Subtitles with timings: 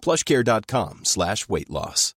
[0.00, 2.14] plushcare.com slash weight loss.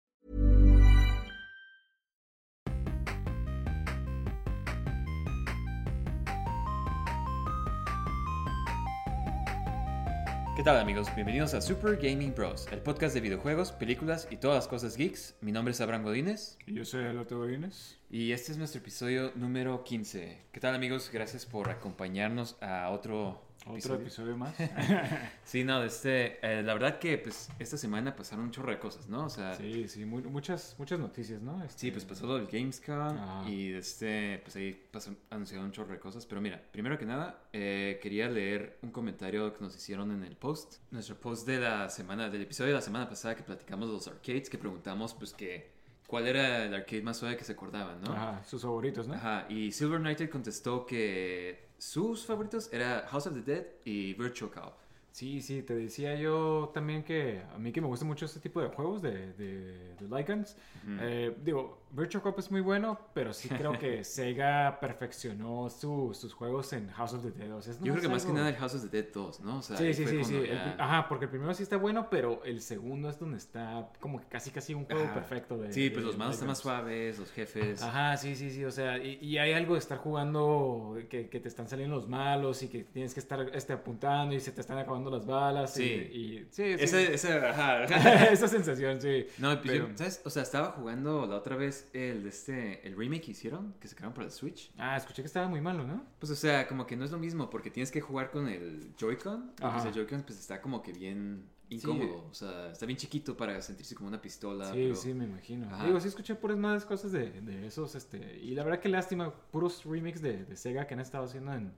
[10.56, 11.08] ¿Qué tal amigos?
[11.14, 15.34] Bienvenidos a Super Gaming Bros, el podcast de videojuegos, películas y todas las cosas geeks.
[15.40, 17.96] Mi nombre es Abraham Godínez Y yo soy Elote Godínez.
[18.10, 20.42] y este es nuestro episodio número 15.
[20.52, 21.10] ¿Qué tal amigos?
[21.12, 24.00] Gracias por acompañarnos a otro Otro episodio.
[24.00, 24.54] episodio más.
[25.44, 29.08] Sí, no, este, eh, la verdad que pues esta semana pasaron un chorro de cosas,
[29.08, 29.26] ¿no?
[29.26, 31.62] O sea, sí, sí, sí, mu- muchas, muchas noticias, ¿no?
[31.62, 33.48] Este, pues pasó lo del Gamescom Ajá.
[33.50, 36.24] y este, pues ahí pasó, anunciaron un chorro de cosas.
[36.26, 40.36] Pero mira, primero que nada, eh, quería leer un comentario que nos hicieron en el
[40.36, 40.76] post.
[40.90, 44.08] Nuestro post de la semana, del episodio de la semana pasada que platicamos de los
[44.08, 45.70] arcades, que preguntamos pues que
[46.06, 48.12] cuál era el arcade más suave que se acordaban, ¿no?
[48.12, 49.14] Ajá, sus favoritos, ¿no?
[49.14, 54.48] Ajá, y Silver Knighted contestó que sus favoritos era House of the Dead y Virtual
[54.52, 54.72] Cow.
[55.12, 58.62] Sí, sí, te decía yo también que a mí que me gusta mucho este tipo
[58.62, 60.56] de juegos de, de, de Lycans.
[61.00, 66.32] Eh, digo, Virtual Cop es muy bueno, pero sí creo que Sega perfeccionó su- sus
[66.32, 67.54] juegos en House of the Dead.
[67.54, 69.02] O sea, es Yo creo que nomás más que algo- nada el House of the
[69.02, 69.58] Dead 2, ¿no?
[69.58, 70.34] O sea, Sí, sí, sí, sí.
[70.36, 73.36] El ya- pri- ajá, porque el primero sí está bueno, pero el segundo es donde
[73.36, 75.12] está como que casi casi un juego Ajá.
[75.14, 77.82] perfecto de Sí, pues los manos están más suaves, los jefes.
[77.82, 81.38] Ajá, sí, sí, sí, o sea, y, y hay algo de estar jugando que, que
[81.38, 84.62] te están saliendo los malos y que tienes que estar este, apuntando y se te
[84.62, 85.74] están acabando las balas.
[85.74, 85.82] Sí.
[85.84, 86.62] Y, y- sí, sí.
[86.78, 87.84] Ese, ese, ajá.
[88.32, 89.26] Esa sensación, sí.
[89.38, 90.20] No, pues Pero- yo, ¿sabes?
[90.24, 93.88] O sea, estaba jugando la otra vez el, de este, el remake que hicieron, que
[93.88, 94.72] sacaron para el Switch.
[94.78, 96.04] Ah, escuché que estaba muy malo, ¿no?
[96.18, 98.92] Pues, o sea, como que no es lo mismo, porque tienes que jugar con el
[98.98, 99.52] Joy-Con.
[99.56, 102.26] Pues el Joy-Con pues, está como que bien incómodo.
[102.30, 104.66] O sea, está bien chiquito para sentirse como una pistola.
[104.66, 105.66] Sí, pero- sí, me imagino.
[105.74, 105.86] Ajá.
[105.86, 109.32] Digo, sí escuché puras más cosas de, de esos, este, y la verdad que lástima,
[109.50, 111.72] puros remix de, de Sega que han estado haciendo en,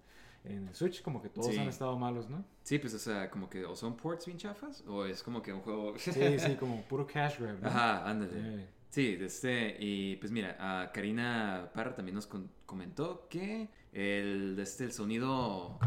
[0.45, 1.59] en el Switch, como que todos Sí.
[1.59, 2.45] han estado malos, ¿no?
[2.63, 5.53] Sí, pues, o sea, como que o son ports bien chafas, o es como que
[5.53, 5.95] un juego...
[5.99, 7.69] Sí, sí, como puro cash grab, ¿no?
[7.69, 8.67] Ajá, ándale.
[8.91, 9.19] Sí.
[9.21, 14.93] Este, y pues mira, a Karina Parra también nos con- comentó que el, este, el
[14.93, 15.79] sonido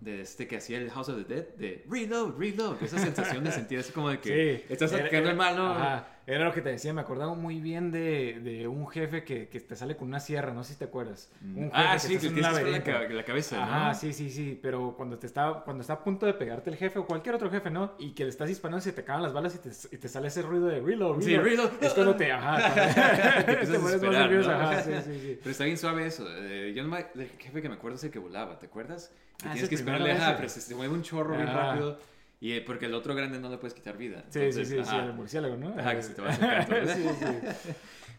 [0.00, 3.52] de este que hacía el House of the Dead, de reload, reload, esa sensación de
[3.52, 5.66] sentir así como de que Sí, estás era- el malo.
[5.66, 9.48] Ajá, era lo que te decía, me acordaba muy bien de, de un jefe que,
[9.48, 11.30] que te sale con una sierra, no sé si te acuerdas.
[11.40, 13.62] Un jefe Ah, que sí, que tienes la, la cabeza, ¿no?
[13.62, 16.76] Ajá, sí, sí, sí, pero cuando te está, cuando está a punto de pegarte el
[16.76, 17.92] jefe o cualquier otro jefe, ¿no?
[18.00, 20.08] Y que le estás disparando y se te acaban las balas y te, y te
[20.08, 21.70] sale ese ruido de reload, Sí, reload.
[21.80, 22.56] Es cuando te, ajá,
[23.46, 24.54] Te te, pones más nervioso, ¿no?
[24.56, 25.38] ajá, sí, sí, sí.
[25.38, 26.26] Pero está bien suave eso.
[26.38, 29.12] eh, yo nomás, el jefe que me acuerdo es el que volaba, ¿te acuerdas?
[29.38, 31.68] Que Ah, tienes es que esperarle, ajá, pero se, se mueve un chorro bien Ajá.
[31.68, 31.98] rápido.
[32.40, 34.24] Y eh, porque el otro grande no le puedes quitar vida.
[34.28, 35.06] Sí, Entonces, sí, sí, sí, ajá.
[35.06, 35.68] el murciélago, ¿no?
[35.78, 36.96] Ajá, que se te va acercando, ¿verdad?
[36.96, 37.72] sí, sí.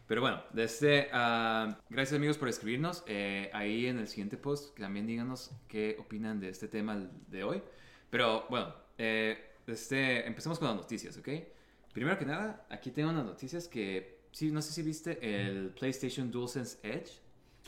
[0.07, 3.03] Pero bueno, desde, ah, gracias amigos por escribirnos.
[3.07, 7.61] Eh, ahí en el siguiente post también díganos qué opinan de este tema de hoy.
[8.09, 11.29] Pero bueno, eh, este, empecemos con las noticias, ¿ok?
[11.91, 16.31] Primero que nada, aquí tengo unas noticias que, sí, no sé si viste el PlayStation
[16.31, 17.19] DualSense Edge.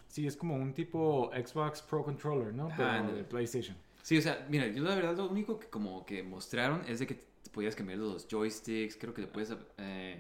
[0.08, 2.70] Sí, es como un tipo Xbox Pro Controller, ¿no?
[2.76, 3.76] Pero de PlayStation.
[4.10, 7.06] Sí, o sea, mira, yo la verdad lo único que como que mostraron es de
[7.06, 9.56] que te podías cambiar los joysticks, creo que le puedes...
[9.78, 10.20] Eh,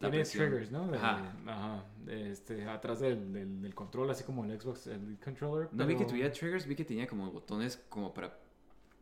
[0.00, 0.88] Tiene triggers, ¿no?
[0.88, 1.32] De- Ajá.
[1.46, 5.68] ajá, este, atrás del, del, del control, así como el Xbox el controller.
[5.70, 8.36] No vi que tuviera triggers, vi que tenía como botones como para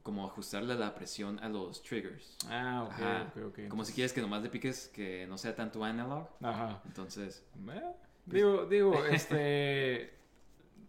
[0.02, 2.36] como ajustarle la presión a los triggers.
[2.50, 3.32] Ah, ok, Ajá.
[3.34, 3.68] ok, ok.
[3.70, 6.28] Como si quieres que nomás le piques que no sea tanto analog.
[6.42, 6.82] Ajá.
[6.84, 7.82] Entonces, Eh,
[8.26, 10.15] Digo, digo, este...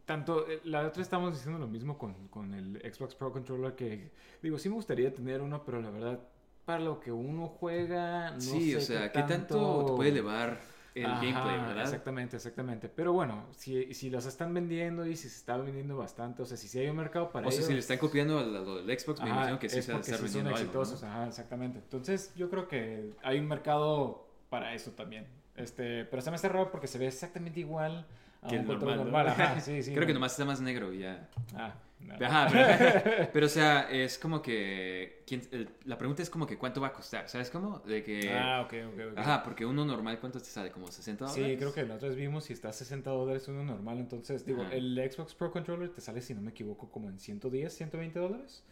[0.07, 4.12] Tanto, eh, la otra estamos diciendo lo mismo con, con el Xbox Pro Controller que,
[4.42, 6.19] digo, sí me gustaría tener uno, pero la verdad,
[6.65, 10.59] para lo que uno juega, no sí, sé o sea, ¿qué tanto te puede elevar
[10.95, 11.83] el Ajá, gameplay, verdad?
[11.83, 12.89] Exactamente, exactamente.
[12.89, 16.57] Pero bueno, si, si los están vendiendo y si se está vendiendo bastante, o sea,
[16.57, 19.00] si sí hay un mercado para O sea, si le están copiando a lo del
[19.00, 20.92] Xbox, me ajá, imagino que sí es se estar sí son vendiendo algo, ¿no?
[20.92, 21.80] exitosos, ajá, exactamente.
[21.80, 25.27] Entonces, yo creo que hay un mercado para eso también.
[25.56, 28.06] Este, pero se me hace raro porque se ve exactamente igual
[28.42, 29.38] a Que un el control normal, normal.
[29.38, 29.44] ¿no?
[29.44, 29.92] Ajá, sí, sí.
[29.94, 30.19] Creo que no.
[30.19, 31.28] nomás está más negro y ya.
[31.56, 32.13] Ah, no.
[32.25, 35.24] Ajá, pero, pero, o sea, es como que.
[35.25, 37.80] ¿quién- el- la pregunta es como que cuánto va a costar, ¿sabes cómo?
[37.80, 38.31] De que.
[38.31, 39.18] Ah, ok, ok, ok.
[39.18, 40.69] Ajá, porque uno normal, ¿cuánto te sale?
[40.72, 41.45] ¿Como 60 dólares?
[41.54, 43.98] Sí, creo que vez vimos si está a 60 dólares uno normal.
[43.98, 44.74] Entonces, digo, Ajá.
[44.75, 48.63] el Xbox Pro Controller te sale, si no me equivoco, como en 110, 120 dólares.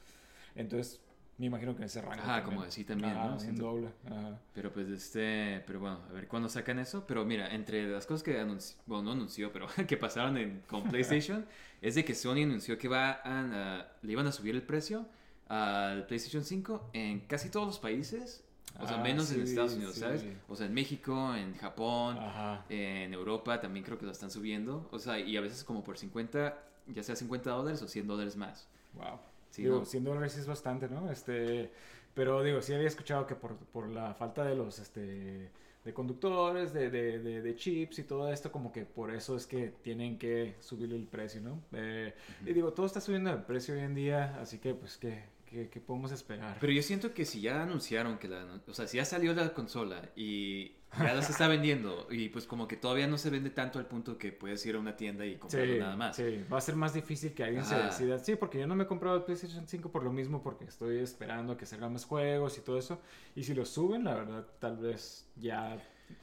[0.56, 1.02] Entonces,
[1.38, 2.14] me imagino que en ese rango.
[2.22, 2.46] Ajá, también.
[2.46, 3.54] como así también, Ajá, ¿no?
[3.54, 3.90] doble.
[4.06, 4.40] Ajá.
[4.54, 7.06] Pero pues este, pero bueno, a ver cuándo sacan eso.
[7.08, 10.84] Pero mira, entre las cosas que anunció, bueno, no anunció, pero que pasaron en, con
[10.90, 11.46] PlayStation,
[11.82, 15.06] es de que Sony anunció que va a, le iban a subir el precio
[15.48, 18.42] al PlayStation 5 en casi todos los países.
[18.80, 20.02] O sea, Ah, menos en sí, Estados Unidos, sí.
[20.02, 20.26] ¿sabes?
[20.50, 22.66] O sea, en México, en Japón, Ajá.
[22.68, 24.90] en Europa también creo que lo están subiendo.
[24.92, 28.36] O sea, y a veces como por 50, ya sea 50 dólares o 100 dólares
[28.36, 28.68] más.
[28.94, 29.20] Wow.
[29.56, 29.86] Sí, digo, ¿no?
[29.86, 31.10] 100 dólares sí es bastante, ¿no?
[31.12, 31.72] Este,
[32.14, 35.52] pero digo, sí había escuchado que por, por la falta de los, este,
[35.84, 39.46] de conductores, de, de, de, de chips y todo esto, como que por eso es
[39.48, 41.62] que tienen que subirle el precio, ¿no?
[41.74, 42.14] Eh,
[42.46, 45.70] Y digo, todo está subiendo de precio hoy en día, así que pues, ¿qué, qué,
[45.70, 46.58] qué podemos esperar?
[46.60, 48.62] Pero yo siento que si ya anunciaron que la...
[48.68, 52.68] O sea, si ya salió la consola y ya se está vendiendo y pues como
[52.68, 55.36] que todavía no se vende tanto al punto que puedes ir a una tienda y
[55.38, 56.16] comprarlo Sí, nada más.
[56.16, 58.20] sí, va a ser más difícil que alguien se decida.
[58.20, 61.00] Sí, porque yo no me he comprado el PlayStation 5 por lo mismo, porque estoy
[61.00, 63.00] esperando que salgan más juegos y todo eso.
[63.36, 65.78] Y si lo suben, la verdad, tal vez ya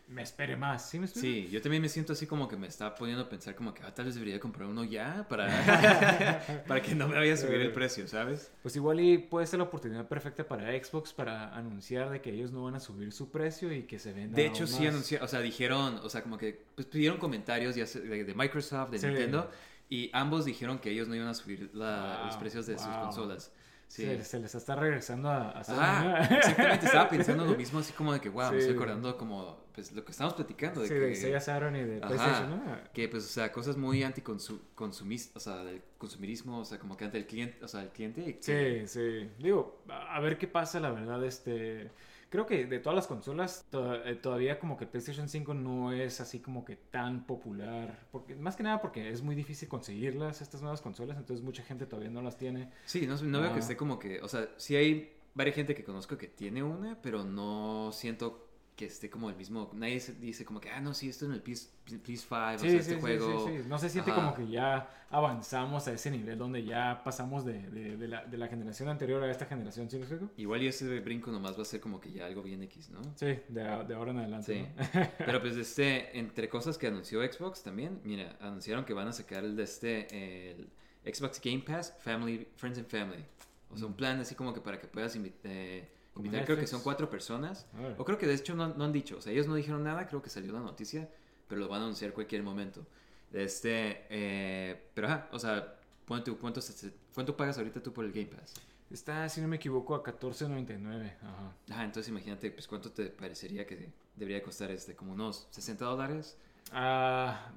[0.09, 0.91] me espere más.
[0.91, 1.27] ¿Sí me explico?
[1.27, 3.83] Sí, yo también me siento así como que me está poniendo a pensar como que
[3.83, 5.47] ah, tal vez debería comprar uno ya para,
[6.69, 8.51] para que no me vaya a subir el precio, ¿sabes?
[8.63, 12.53] Pues igual y puede ser la oportunidad perfecta para Xbox para anunciar de que ellos
[12.53, 15.29] no van a subir su precio y que se venda De hecho, sí anunciaron, o
[15.29, 19.07] sea, dijeron, o sea, como que pues, pidieron comentarios ya de, de Microsoft, de Sí.
[19.07, 19.51] Nintendo,
[19.89, 22.95] y ambos dijeron que ellos no iban a subir la- Wow, los precios de sus
[22.97, 23.53] consolas.
[23.93, 24.07] Sí.
[24.07, 28.15] Se, se les está regresando a, a Ah, exactamente, estaba pensando lo mismo, así como
[28.15, 31.01] de que, wow, me estoy acordando como, pues, lo que estábamos platicando, de Sí, que,
[31.01, 32.07] de Sega Saturn y de Ajá.
[32.09, 32.63] PlayStation, ¿no?
[32.95, 37.05] que, pues, o sea, cosas muy anticonsumistas, o sea, del consumirismo, o sea, como que
[37.05, 38.39] ante el cliente, o sea, el cliente.
[38.39, 39.31] que- Sí, sí.
[39.39, 41.91] Digo, a ver qué pasa, la verdad, este...
[42.33, 46.19] Creo que de todas las consolas, to- eh, todavía como que PlayStation 5 no es
[46.19, 48.07] así como que tan popular.
[48.11, 51.85] Porque, más que nada porque es muy difícil conseguirlas, estas nuevas consolas, entonces mucha gente
[51.85, 52.71] todavía no las tiene.
[52.87, 53.53] Sí, no, no veo Ah.
[53.53, 56.97] que esté como que, o sea, sí hay varias gente que conozco que tiene una,
[57.03, 60.95] pero no siento que esté como el mismo, nadie se- dice como que, ah, no,
[60.95, 63.47] sí, esto en el PS, PS5, o sea, este juego.
[63.49, 63.69] sí, sí.
[63.69, 64.21] No se siente Ajá.
[64.21, 68.39] como que ya avanzamos a ese nivel donde ya pasamos de, de- de la, de
[68.39, 70.01] la generación anterior a esta generación, ¿sí?
[70.39, 73.03] Igual y ese brinco nomás va a ser como que ya algo bien X, ¿no?
[73.15, 74.55] Sí, de, ahora en adelante.
[74.55, 74.83] Sí.
[74.99, 75.09] ¿no?
[75.19, 79.45] Pero pues este, entre cosas que anunció Xbox también, mira, anunciaron que van a sacar
[79.45, 80.71] el de este, el
[81.05, 83.25] Xbox Game Pass Family, Friends and Family.
[83.71, 86.83] O sea, un plan así como que para que puedas invi- eh, Creo que son
[86.83, 87.67] cuatro personas.
[87.99, 90.07] O creo que de hecho no, no han dicho, o sea, ellos no dijeron nada,
[90.07, 91.09] creo que salió la noticia,
[91.49, 92.87] pero lo van a anunciar cualquier momento.
[93.33, 95.77] Este, eh, pero ajá, o sea,
[96.07, 98.55] ¿cuánto, cuánto pagas ahorita tú por el Game Pass?
[98.91, 101.15] Está, si no me equivoco, a 14.99.
[101.23, 101.55] Ajá.
[101.71, 106.37] Ajá, entonces imagínate, pues cuánto te parecería que debería costar este, como unos 60 dólares.
[106.73, 107.53] Ah,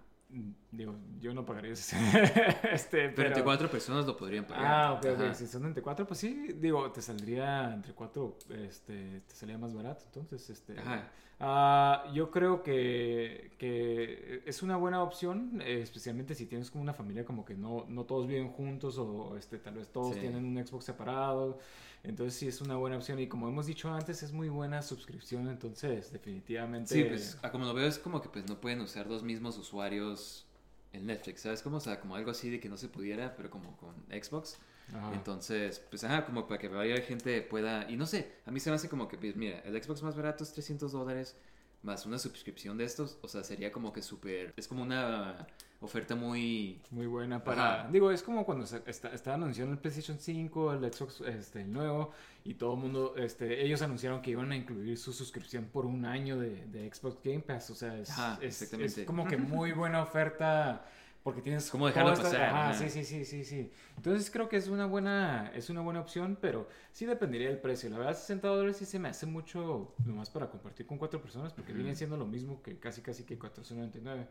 [0.71, 1.97] digo, yo no pagaría ese.
[2.71, 4.65] este, Pero entre cuatro personas lo podrían pagar.
[4.65, 5.33] Ah, ok, ok.
[5.33, 9.73] Si son entre cuatro, pues sí, digo, te saldría entre cuatro, este, te salía más
[9.73, 10.03] barato.
[10.05, 10.79] Entonces, este.
[10.79, 11.09] Ajá.
[11.39, 16.93] Ah, yo creo que, que es una buena opción, eh, especialmente si tienes como una
[16.93, 20.21] familia como que no, no todos viven juntos o este, tal vez todos Sí.
[20.21, 21.59] tienen un Xbox separado.
[22.03, 25.49] Entonces sí es una buena opción y como hemos dicho antes es muy buena suscripción,
[25.49, 26.93] entonces definitivamente...
[26.93, 30.45] Sí, pues como lo veo es como que pues no pueden usar dos mismos usuarios
[30.93, 31.63] en Netflix, ¿sabes?
[31.63, 34.59] Como, o sea, como algo así de que no se pudiera, pero como con Xbox.
[34.93, 35.13] Ajá.
[35.13, 37.89] Entonces, pues ajá, como para que varias gente pueda...
[37.89, 40.15] Y no sé, a mí se me hace como que, pues mira, el Xbox más
[40.15, 41.35] barato es 300 dólares,
[41.81, 44.53] más una suscripción de estos, o sea, sería como que súper...
[44.57, 45.47] Es como una
[45.81, 46.81] oferta muy...
[46.91, 47.81] Muy buena para...
[47.81, 47.91] Ajá.
[47.91, 51.71] Digo, es como cuando se está, está anunciando el PlayStation 5, el Xbox este, el
[51.73, 52.11] nuevo,
[52.43, 56.05] y todo el mundo, este, ellos anunciaron que iban a incluir su suscripción por un
[56.05, 57.69] año de, de Xbox Game Pass.
[57.71, 60.85] O sea, es, Ajá, es como que muy buena oferta
[61.25, 61.71] porque tienes...
[61.71, 62.49] ¿Cómo dejarlo estas- pasar?
[62.49, 62.73] Ajá, Ajá.
[62.75, 63.71] sí, sí, sí, sí, sí.
[63.97, 67.89] Entonces creo que es una buena, es una buena opción, pero sí dependería del precio.
[67.89, 71.51] La verdad, 60 dólares sí se me hace mucho nomás para compartir con cuatro personas,
[71.51, 71.79] porque Ujú.
[71.81, 74.27] viene siendo lo mismo que casi, casi que 499.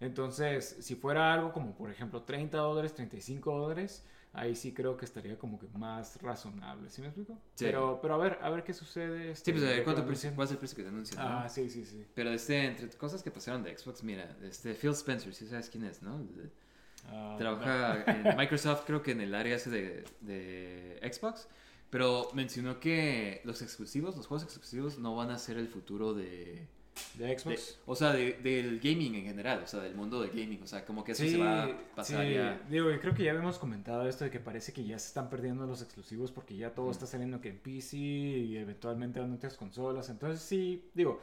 [0.00, 5.04] Entonces, si fuera algo como, por ejemplo, 30 dólares, 35 dólares, ahí sí creo que
[5.04, 6.90] estaría como que más razonable.
[6.90, 7.34] ¿Sí me explico?
[7.54, 7.64] Sí.
[7.64, 9.30] Pero, pero a ver, a ver qué sucede.
[9.30, 11.38] este, Sí, pues a ver cuánto precio, cuál es el precio que te anuncian, ¿no?
[11.40, 12.04] Ah, sí, sí, sí.
[12.14, 15.84] Pero este, entre cosas que pasaron de Xbox, mira, este Phil Spencer, si sabes quién
[15.84, 16.20] es, ¿no?
[17.06, 21.48] Ah, Trabaja en Microsoft, creo que en el área ese de, de Xbox,
[21.90, 26.66] pero mencionó que los exclusivos, los juegos exclusivos no van a ser el futuro de,
[27.14, 27.78] de De- Xbox.
[27.86, 30.62] o sea, de- del gaming en general, o sea, del mundo del gaming.
[30.62, 32.34] O sea, como que eso se va a pasar sí.
[32.34, 32.60] ya.
[32.68, 35.28] Digo, y creo que ya habíamos comentado esto de que parece que ya se están
[35.30, 39.54] perdiendo los exclusivos porque ya todo está saliendo que en PC y eventualmente en otras
[39.56, 40.08] consolas.
[40.10, 41.20] Entonces sí, digo,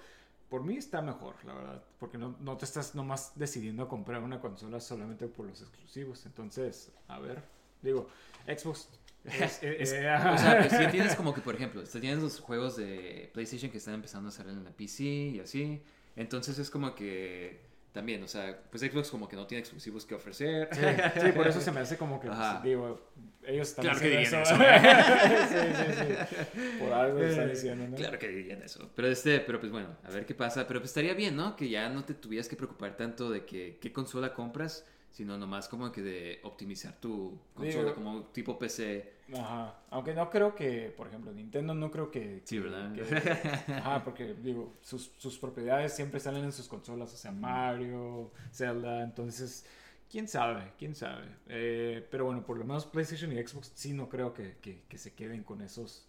[0.50, 4.40] por mí está mejor, la verdad, porque no, no te estás nomás decidiendo comprar una
[4.42, 6.26] consola solamente por los exclusivos.
[6.26, 7.42] Entonces, a ver,
[7.82, 8.10] digo,
[8.46, 8.90] Xbox...
[9.26, 12.78] es- es- eh, O sea, pues sí tienes como que, por ejemplo, tienes los juegos
[12.78, 15.82] de PlayStation que están empezando a salir en la PC y así.
[16.16, 20.16] Entonces es como que también, o sea, pues Xbox como que no tiene exclusivos que
[20.16, 20.70] ofrecer.
[20.72, 20.82] Sí,
[21.22, 23.02] sí, por eso se me hace como que, pues, digo,
[23.44, 26.78] ellos están Claro que haciendo dirían sí, sí, sí.
[26.80, 27.96] Por algo están diciendo, ¿no?
[27.96, 28.90] Claro que dirían eso.
[28.96, 30.68] Pero este, pero pues bueno, a ver qué pasa.
[30.68, 31.56] Pero pues estaría bien, ¿no?
[31.58, 35.68] Que ya no te tuvieras que preocupar tanto de que qué consola compras, sino nomás
[35.68, 39.14] como que de optimizar tu consola Digo- como tipo PC.
[39.34, 39.80] Ajá.
[39.92, 42.42] Aunque no creo que, por ejemplo, Nintendo no creo que...
[42.46, 42.92] Sí, ¿verdad?
[42.94, 48.32] que- ajá, porque digo, sus, sus propiedades siempre salen en sus consolas, o sea, Mario,
[48.52, 49.66] Zelda, entonces,
[50.10, 51.28] quién sabe, quién sabe.
[51.48, 55.14] Eh, pero bueno, por lo menos PlayStation y Xbox sí no creo que- que se
[55.14, 56.08] queden con esos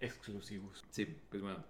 [0.00, 0.82] exclusivos.
[0.90, 1.64] Sí, pues bueno.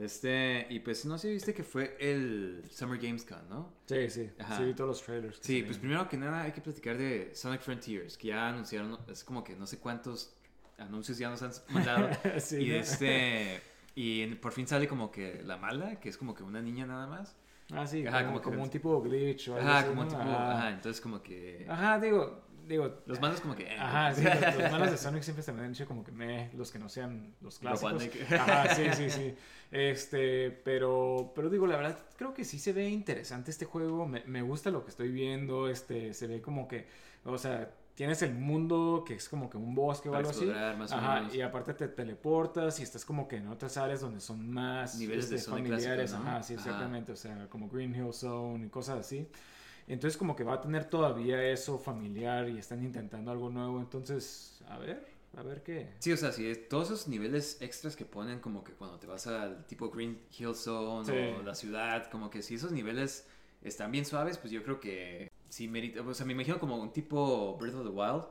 [0.00, 3.74] Este, y pues no sé, viste que fue el Summer Games Con, ¿no?
[3.86, 4.56] Sí, sí, Ajá.
[4.56, 5.36] sí vi todos los trailers.
[5.36, 5.66] Sí, salieron.
[5.66, 9.44] pues primero que nada hay que platicar de Sonic Frontiers, que ya anunciaron, es como
[9.44, 10.34] que no sé cuántos
[10.78, 12.08] anuncios ya nos han mandado.
[12.40, 12.76] Sí, y ¿no?
[12.76, 13.60] este
[13.94, 17.06] y por fin sale como que la mala, que es como que una niña nada
[17.06, 17.36] más.
[17.72, 20.04] Ah, sí, Ajá, como, como que- como un tipo glitch o algo Ajá, así, como
[20.04, 20.08] ¿no?
[20.08, 20.52] tipo, Ajá.
[20.58, 23.02] ajá, entonces como que Ajá, digo, digo...
[23.06, 23.76] los malos como que eh.
[23.78, 26.50] Ajá, sí, los, los malos de Sonic siempre se me han dicho como que me,
[26.54, 28.02] los que no sean los clásicos.
[28.32, 29.34] Ajá, sí, sí, sí.
[29.70, 34.06] Este, pero, pero digo, la verdad, creo que sí se ve interesante este juego.
[34.06, 35.68] Me, me gusta lo que estoy viendo.
[35.68, 36.86] Este, se ve como que,
[37.24, 40.46] o sea, tienes el mundo que es como que un bosque o algo así.
[40.46, 41.34] o Ajá, menos.
[41.34, 45.28] y aparte te teleportas y estás como que en otras áreas donde son más Niveles
[45.28, 46.10] de este, familiares.
[46.10, 46.30] clásico, ¿no?
[46.30, 46.62] Ajá, sí, Ajá.
[46.62, 47.12] exactamente.
[47.12, 49.28] O sea, como Green Hill Zone y cosas así.
[49.92, 53.80] Entonces como que va a tener todavía eso familiar y están intentando algo nuevo.
[53.80, 55.04] Entonces, a ver,
[55.36, 55.88] a ver qué.
[55.98, 59.06] Sí, o sea, sí, es- todos esos niveles extras que ponen como que cuando te
[59.06, 61.12] vas al tipo Green Hill Zone Sí.
[61.38, 63.26] o la ciudad, como que si esos niveles
[63.62, 66.92] están bien suaves, pues yo creo que sí merita, o sea, me imagino como un
[66.92, 68.24] tipo Breath of the Wild,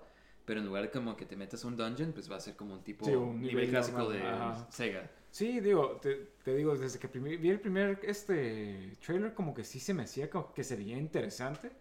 [0.46, 2.56] pero en lugar de como que te metas a un dungeon, pues va a ser
[2.56, 4.68] como un tipo Sí, un nivel, nivel clásico normal, de ajá.
[4.72, 5.12] Sega.
[5.32, 9.80] Sí, digo, te, te digo, desde que vi el primer este, trailer como que sí
[9.80, 11.72] se me hacía como que sería interesante.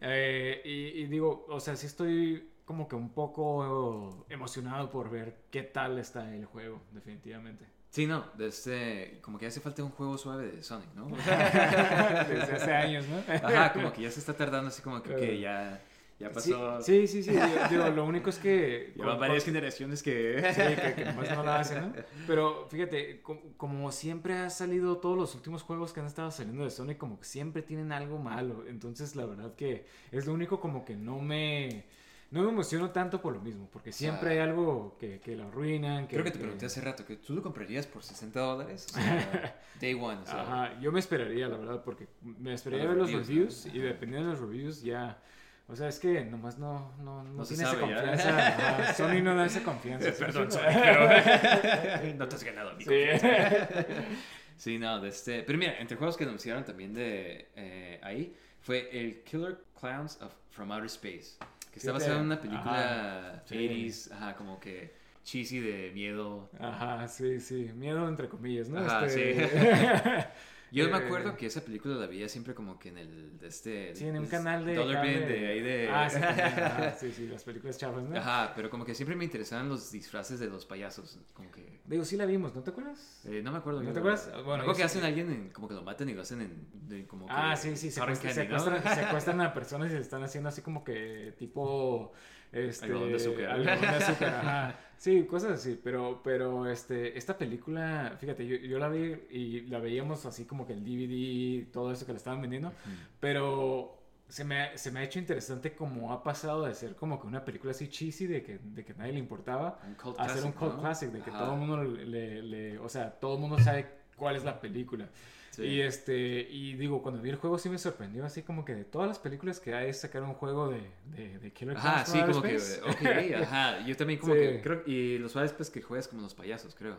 [0.00, 5.36] Eh, y, y digo, o sea, sí estoy como que un poco emocionado por ver
[5.50, 7.64] qué tal está el juego, definitivamente.
[7.90, 11.06] Sí, no, de este, como que hace falta un juego suave de Sonic, ¿no?
[12.28, 13.24] Desde hace años, ¿no?
[13.32, 15.80] Ajá, como que ya se está tardando así como que ya,
[16.18, 16.82] ya Sí, pasó.
[16.82, 17.30] sí, sí, sí,
[17.70, 18.92] digo, lo único es que...
[18.96, 20.42] Con- varias generaciones que...
[20.52, 21.92] Sí, que, que nomás no la hacen, ¿no?
[22.26, 26.64] Pero fíjate, co- como, siempre ha salido todos los últimos juegos que han estado saliendo
[26.64, 28.64] de Sonic, como que siempre tienen algo malo.
[28.66, 31.84] Entonces, la verdad que es lo único como que no me...
[32.30, 36.06] No me emociono tanto por lo mismo, porque siempre hay algo que, que lo arruinan.
[36.06, 38.86] Que, Creo que te pregunté hace rato que tú lo comprarías por 60 dólares.
[38.90, 40.18] O sea, day one.
[40.20, 43.64] O sea, Ajá, yo me esperaría, la verdad, porque me esperaría ver los los reviews,
[43.64, 45.22] reviews y dependiendo de los reviews ya...
[45.70, 48.94] O sea, es que nomás no, no, no, No tiene esa sabe confianza.
[48.94, 50.10] Sony no da esa confianza.
[50.12, 50.18] ¿sí?
[50.24, 52.90] Perdón, pero no te has ganado mi Sí.
[52.90, 53.68] confianza.
[54.56, 55.44] Sí, no, de este...
[55.44, 60.32] Pero mira, entre juegos que anunciaron también de eh, ahí fue el Killer Clowns of,
[60.50, 61.36] from Outer Space.
[61.70, 63.54] Que está basado en una película ajá, sí.
[63.54, 66.50] 80s, ajá, como que cheesy de miedo.
[66.58, 67.70] Ajá, sí, sí.
[67.76, 68.80] Miedo entre comillas, ¿no?
[68.80, 70.26] Ajá, Este-
[70.70, 73.38] Yo me Eh, acuerdo que esa película la veía siempre como que en el...
[73.38, 74.74] De este, Sí, en un es- canal de...
[74.74, 75.88] Dollar de ahí de...
[75.90, 76.18] Ah, sí,
[77.08, 78.16] sí, sí, las películas chavas, ¿no?
[78.16, 81.18] Ajá, pero como que siempre me interesaban los disfraces de los payasos.
[81.34, 81.80] Como que...
[81.84, 83.20] Digo, sí la vimos, ¿no te acuerdas?
[83.24, 83.82] eh, no me acuerdo.
[83.82, 84.30] ¿No te acuerdas?
[84.32, 86.40] Bueno, me acuerdo que hacen a alguien, en- como que lo matan y lo hacen
[86.42, 86.66] en...
[86.88, 88.94] de- como que Ah, sí, sí, cotton secuestran, ¿no?
[88.94, 92.12] secuestran, a personas y le están haciendo así como que tipo...
[92.50, 93.50] Este, Algodón de azúcar.
[93.50, 94.80] algodón de azúcar, ajá.
[94.98, 99.78] Sí, cosas así, pero, pero este, esta película, fíjate, yo, yo la vi y la
[99.78, 102.72] veíamos así como que el DVD, todo eso que le estaban vendiendo,
[103.20, 103.96] pero
[104.28, 107.44] se me, se me ha hecho interesante como ha pasado de ser como que una
[107.44, 109.78] película así cheesy de que, de que nadie le importaba
[110.18, 110.80] a ser un cult ¿no?
[110.80, 111.38] classic, de que Ajá.
[111.38, 113.86] todo el mundo le, le- o sea, todo el mundo sabe
[114.16, 115.08] cuál es la película.
[115.58, 115.64] Sí.
[115.64, 118.84] Y este, y digo, cuando vi el juego sí me sorprendió, así como que de
[118.84, 120.80] todas las películas que hay, sacar un juego de,
[121.16, 122.56] de, de Killer Ajá, Clowns sí, como que...
[122.88, 123.80] Ok, ajá.
[123.86, 124.40] Yo también como Sí.
[124.40, 124.60] que...
[124.62, 126.96] Creo, y los suaves pues que juegas como los payasos, creo.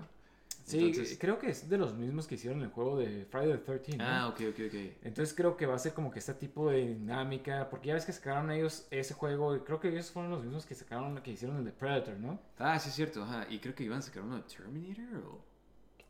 [0.65, 3.97] Sí, creo que es de los mismos que hicieron el juego de Friday the 13
[3.97, 4.03] ¿no?
[4.05, 4.75] Ah, ok, ok, ok.
[5.01, 8.05] Entonces creo que va a ser como que este tipo de dinámica, porque ya ves
[8.05, 11.31] que sacaron ellos ese juego, y creo que ellos fueron los mismos que sacaron, que
[11.31, 12.39] hicieron el de Predator, ¿no?
[12.59, 13.47] Ah, sí es cierto, ajá.
[13.49, 15.39] Y creo que iban a sacar uno de Terminator o...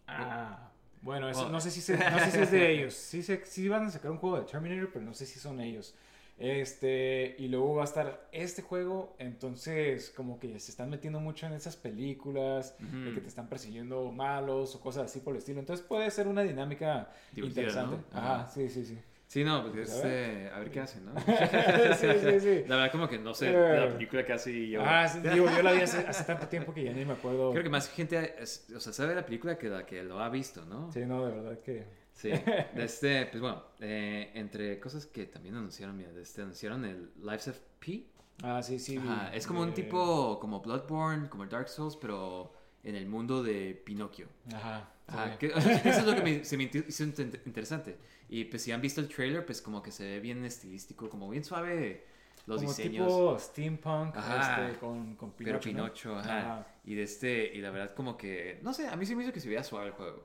[0.08, 1.50] Ah, Bueno, eso, Oh.
[1.50, 2.94] no, sé si se- no sé si es de ellos.
[2.94, 5.60] Sí, se, sí van a sacar un juego de Terminator, pero no sé si son
[5.62, 5.96] ellos.
[6.38, 11.46] Este, y luego va a estar este juego, entonces como que se están metiendo mucho
[11.46, 15.60] en esas películas, de que te están persiguiendo malos o cosas así por el estilo.
[15.60, 17.98] Entonces puede ser una dinámica Divertida, interesante.
[18.14, 18.18] ¿no?
[18.18, 18.50] Ajá, Ajá.
[18.50, 18.98] sí, sí, sí.
[19.30, 20.14] Sí, no, Pues, a ver.
[20.20, 21.14] este, a ver qué hacen, ¿no?
[21.96, 22.64] sí, sí, sí.
[22.68, 23.80] La verdad, como que no sé, Eh.
[23.80, 24.82] la película casi yo.
[24.84, 27.52] Ah, digo, yo la vi hace, hace tanto tiempo que ya ni me acuerdo.
[27.52, 30.30] Creo que más gente, es- o sea, sabe la película que la que lo ha
[30.30, 30.92] visto, ¿no?
[30.92, 31.86] Sí, no, de verdad que...
[32.12, 32.32] Sí,
[32.76, 37.60] este, pues bueno, eh, entre cosas que también anunciaron, mira, este, anunciaron el Lives of
[37.80, 38.08] P.
[38.42, 38.98] Ah, sí, sí.
[38.98, 42.52] Ajá, es como un tipo como Bloodborne, como Dark Souls, pero
[42.84, 44.28] en el mundo de Pinocchio.
[44.54, 44.90] Ajá.
[45.08, 47.98] Ajá, que- eso es lo que me, se me hizo inter- interesante.
[48.30, 51.30] Y pues si han visto el trailer, pues como que se ve bien estilístico, como
[51.30, 52.06] bien suave
[52.46, 53.08] los como diseños.
[53.08, 54.66] tipo steampunk Ajá.
[54.68, 55.60] este, con, con Pinocho, pero ¿no?
[55.84, 56.68] Pinocho, ajá.
[56.86, 59.34] Y de este, y la verdad como que, no sé, a mí se me hizo
[59.34, 60.24] que se veía suave el juego.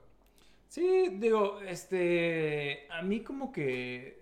[0.69, 4.21] Sí, digo, este, a mí como que,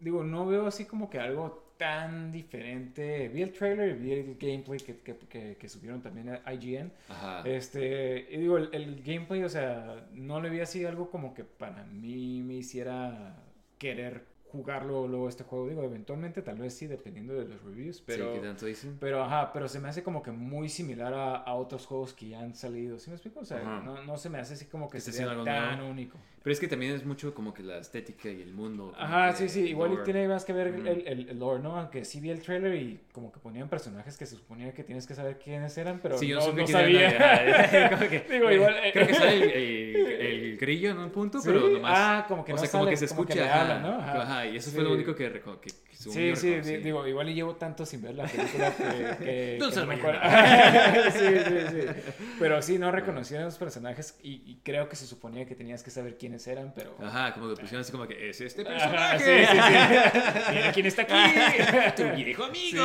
[0.00, 3.28] digo, no veo así como que algo tan diferente.
[3.28, 6.92] Vi el trailer y vi el gameplay que, que, que, que subieron también a IGN.
[7.08, 7.42] Ajá.
[7.44, 11.44] Este, y digo, el, el gameplay, o sea, no le vi así algo como que
[11.44, 13.36] para mí me hiciera
[13.78, 15.68] querer jugarlo luego este juego.
[15.68, 18.32] Digo, eventualmente tal vez sí, dependiendo de los reviews, pero...
[18.32, 18.96] sí, ¿qué tanto dicen?
[19.00, 22.28] Pero ajá, pero se me hace como que muy similar a, a otros juegos que
[22.28, 22.98] ya han salido.
[23.00, 23.40] ¿Sí me explico?
[23.40, 25.90] O sea, no, no se me hace así como que algo tan nuevo.
[25.90, 26.18] único.
[26.44, 28.92] Pero es que también es mucho como que la estética y el mundo.
[28.98, 30.04] Ajá, que sí, sí, igual lore.
[30.04, 31.78] tiene más que ver el, el, el lore, ¿no?
[31.78, 35.06] Aunque sí vi el trailer y como que ponían personajes que se suponía que tienes
[35.06, 37.88] que saber quiénes eran, pero Sí, yo no, no sabía.
[37.98, 41.48] Como que- Digo, igual, eh, Creo que sale el, el- grillo en un punto, Sí,
[41.50, 41.92] pero nomás.
[41.96, 43.50] ah, como que o no sea, como que se como que escucha.
[43.50, 43.98] ajá, habla, ¿no?
[44.02, 44.22] Ajá.
[44.22, 44.76] Ajá, y eso Sí.
[44.76, 48.26] fue lo único que, que, Sí, sí, digo, igual y llevo tanto sin ver la
[48.26, 48.84] película que...
[49.24, 49.96] que, Tú que no me
[51.12, 52.12] sí, sí, sí.
[52.38, 55.82] Pero sí, no reconocían a los personajes y, y creo que se suponía que tenías
[55.82, 56.96] que saber quiénes eran, pero...
[57.00, 59.18] Ajá, como que pusieron así como que es este Ajá, personaje.
[59.24, 60.52] sí, sí, sí.
[60.52, 61.92] Mira quién está aquí.
[61.96, 62.84] tu viejo amigo.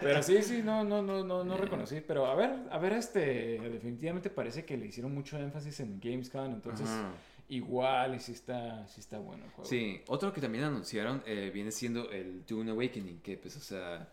[0.00, 2.00] Pero sí, sí, no, no, no, no, no reconocí.
[2.00, 6.46] Pero a ver, a ver, este, definitivamente parece que le hicieron mucho énfasis en Gamescom,
[6.46, 7.10] entonces Ajá.
[7.48, 9.44] Igual y sí está, sí está bueno.
[9.62, 14.12] Sí, otro que también anunciaron eh, viene siendo el Dune Awakening, que pues, o sea,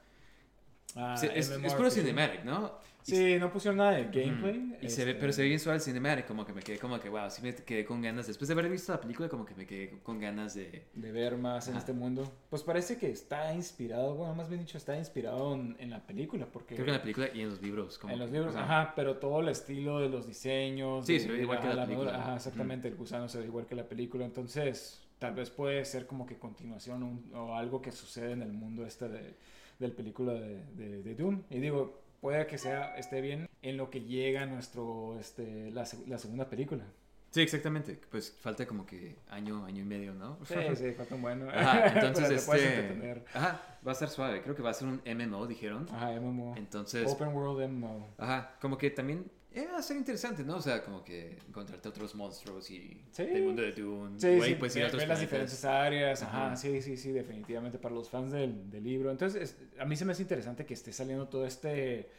[0.95, 2.71] Ah, se- es, es puro cinematic, ¿no?
[3.05, 4.57] Y Sí, no pusieron nada de gameplay.
[4.59, 4.75] Ujú.
[4.81, 6.79] Y se ve, este, pero se ve bien suave el cinematic, como que me quedé
[6.79, 8.27] como que, wow, sí me quedé con ganas.
[8.27, 10.85] Después de haber visto la película, como que me quedé con ganas de...
[10.93, 12.31] De ver más en este mundo.
[12.49, 16.45] Pues parece que está inspirado, bueno, más bien dicho, está inspirado en, en la película,
[16.45, 16.75] porque...
[16.75, 17.99] Creo que en la película y en los libros.
[17.99, 21.05] Como En los libros, o sea, ajá, pero todo el estilo de los diseños.
[21.05, 22.23] Sí, de- se ve de igual que la armadura, película.
[22.23, 24.23] Ajá, exactamente, el gusano se ve igual que la película.
[24.23, 28.53] Entonces, tal vez puede ser como que continuación un- o algo que sucede en el
[28.53, 29.35] mundo este de,
[29.79, 31.43] del película de, de, de Dune.
[31.49, 36.17] Y digo, puede que sea, esté bien en lo que llega nuestro, este, la, la
[36.17, 36.85] segunda película.
[37.31, 37.99] Sí, exactamente.
[38.11, 40.37] Pues falta como que año, año y medio, ¿no?
[40.45, 41.49] Sí, sí, falta un bueno.
[41.49, 43.23] Ajá, entonces este...
[43.33, 44.43] Ajá, va a estar suave.
[44.43, 45.87] Creo que va a ser un MMO, dijeron.
[45.91, 46.53] Ajá, MMO.
[46.55, 48.07] Entonces, Open World MMO.
[48.19, 50.57] ajá, como que también eh, va a ser interesante, ¿no?
[50.57, 53.23] O sea, como que encontrarte otros monstruos y Sí.
[53.25, 54.19] del mundo de Dune.
[54.19, 56.55] Sí, Igual sí, a ver, ver las diferentes áreas, ajá, Ajá.
[56.55, 59.11] sí, sí, sí, definitivamente para los fans del, del libro.
[59.11, 62.09] Entonces, es- a mí se me hace interesante que esté saliendo todo este...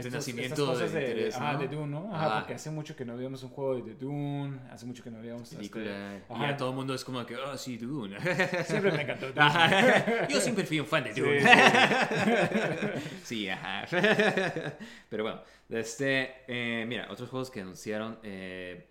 [0.00, 1.58] estos- nacimiento cosas de de, interés, ajá, ¿no?
[1.58, 2.14] de Dune, ¿no?
[2.14, 2.38] Ajá, Ajá.
[2.40, 5.42] porque hace mucho que no veíamos un juego de Dune, hace mucho que no veíamos...
[5.42, 6.20] este, película.
[6.30, 8.16] y ya todo el mundo es como que, oh, sí, Dune.
[8.64, 9.40] Siempre me encantó Dune.
[9.40, 10.28] Ajá.
[10.28, 11.40] Yo siempre fui un fan de Sí, Dune.
[11.40, 11.46] sí,
[13.24, 13.86] Sí, ajá.
[15.10, 18.86] Pero bueno, este, eh, mira, otros juegos que anunciaron eh,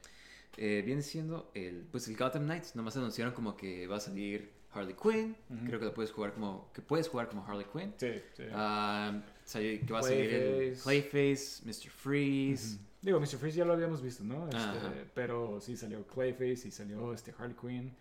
[0.58, 2.76] eh, viene siendo el, pues el Gotham Knights.
[2.76, 5.36] Nomás anunciaron como que va a salir Harley Quinn.
[5.50, 5.66] Ujú.
[5.66, 7.94] Creo que lo puedes jugar como, que puedes jugar como Harley Quinn.
[7.98, 8.44] Sí, sí.
[8.54, 9.24] Ah, salió-
[9.60, 10.78] que va a salir el.
[10.84, 11.90] Playface, Mr.
[11.90, 12.76] Freeze.
[12.76, 12.84] Ujú.
[13.02, 13.38] Digo, Mr.
[13.38, 14.48] Freeze ya lo habíamos visto, ¿no?
[14.48, 17.96] Este, pero sí salió Clayface y salió este Harley Quinn.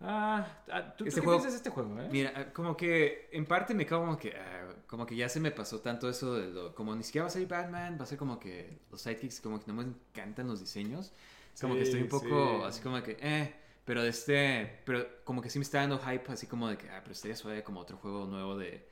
[0.00, 2.08] Ah, ah, ¿tú, tú Este qué juego- piensas de este juego, eh?
[2.10, 5.50] Mira, como que en parte me cago como que, ah, como que ya se me
[5.52, 8.18] pasó tanto eso de lo, como ni siquiera va a salir Batman, va a ser
[8.18, 11.12] como que los sidekicks como que no me encantan los diseños,
[11.60, 12.64] como Sí, que estoy un poco sí.
[12.66, 16.48] así como que, eh, pero este, pero como que sí me está dando hype así
[16.48, 18.86] como de que, ah, pero estaría suave como otro juego nuevo de,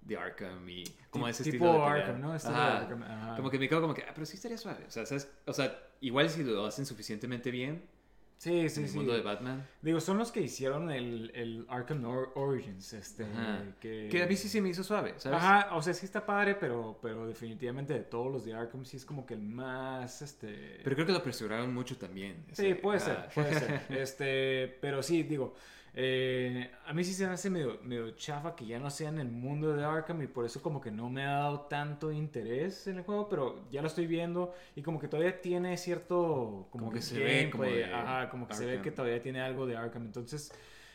[0.00, 1.94] de Arkham y como ese tipo estilo de pelea.
[2.06, 2.34] Arkham, ¿no?
[2.34, 2.78] Estilo de Ajá.
[2.78, 3.36] Arkham, ajá.
[3.36, 5.30] Como que me quedo como que, ah, pero sí estaría suave, o sea, ¿sabes?
[5.46, 7.82] O sea, igual si lo hacen suficientemente bien
[8.38, 8.96] Sí, sí, en el sí.
[8.96, 9.66] mundo de Batman.
[9.82, 13.26] Digo, son los que hicieron el, el Arkham Or- Origins, este,
[13.80, 14.06] que...
[14.08, 15.40] Que a mí sí se me hizo suave, ¿sabes?
[15.42, 18.96] Ajá, o sea, sí está padre, pero, pero definitivamente de todos los de Arkham sí
[18.96, 20.78] es como que el más, este...
[20.84, 22.44] Pero creo que lo apresuraron mucho también.
[22.52, 23.28] Sí, ese- puede ser, ajá.
[23.34, 23.80] puede ser.
[23.90, 25.54] Este, pero sí, digo,
[26.00, 29.18] Eh, a mí sí se me hace medio, medio chafa que ya no sea en
[29.18, 32.86] el mundo de Arkham y por eso como que no me ha dado tanto interés
[32.86, 36.68] en el juego, pero ya lo estoy viendo y como que todavía tiene cierto...
[36.70, 39.40] Como que se ve como gameplay, de Ajá, como que se ve que todavía tiene
[39.40, 40.04] algo de Arkham.
[40.04, 40.52] Entonces,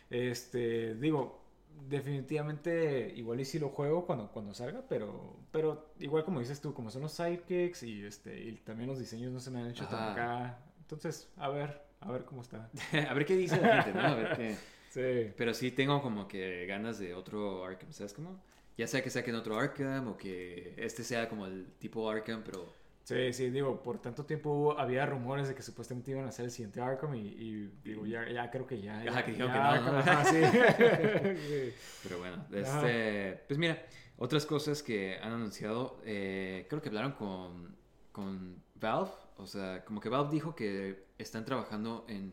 [0.10, 1.44] este, digo,
[1.90, 6.74] definitivamente igual y sí lo juego cuando, cuando salga, pero, pero igual como dices tú,
[6.74, 9.86] como son los sidekicks y, este, y también los diseños no se me han hecho
[9.86, 10.60] tan acá.
[10.80, 12.70] Entonces, a ver, a ver cómo está.
[13.10, 14.08] a ver qué dice la gente, ¿no?
[14.08, 14.56] A ver qué...
[14.94, 15.32] Sí.
[15.36, 18.40] Pero sí tengo como que ganas de otro Arkham, ¿sabes cómo?
[18.78, 22.72] Ya sea que saquen otro Arkham o que este sea como el tipo Arkham, pero...
[23.04, 26.46] Sí, sí, digo, por tanto tiempo hubo- había rumores de que supuestamente iban a hacer
[26.46, 29.02] el siguiente Arkham y, y, digo, ya, ya creo que ya.
[29.02, 30.42] Ajá, que dijeron ya que no, Arkham, ajá, sí.
[31.48, 31.74] Sí.
[32.04, 33.84] Pero bueno, este, pues mira,
[34.18, 37.76] otras cosas que han anunciado, eh, creo que hablaron con,
[38.12, 42.32] con Valve, o sea, como que Valve dijo que están trabajando en,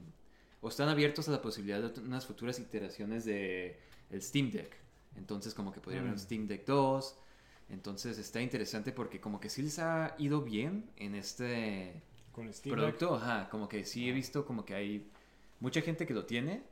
[0.60, 3.78] o están abiertos a la posibilidad de unas futuras iteraciones de
[4.10, 4.76] el Steam Deck.
[5.16, 6.18] Entonces como que podría haber un Mm.
[6.18, 7.18] Steam Deck 2.
[7.70, 12.80] Entonces está interesante porque como que sí les ha ido bien en este Con Steam
[12.80, 12.98] Deck.
[12.98, 15.10] producto, ajá, como que sí he visto como que hay
[15.60, 16.62] mucha gente que lo tiene.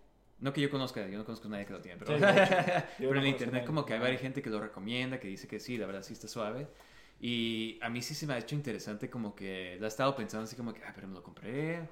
[0.40, 2.24] No que yo conozca, yo no conozco a nadie que lo tiene, pero, Sí,
[2.98, 5.58] pero no en internet como que hay varias gente que lo recomienda, que dice que
[5.60, 6.68] sí, la verdad sí está suave.
[7.20, 10.44] Y a mí sí se me ha hecho interesante como que la he estado pensando
[10.44, 11.88] así como que, ah, pero me lo compré.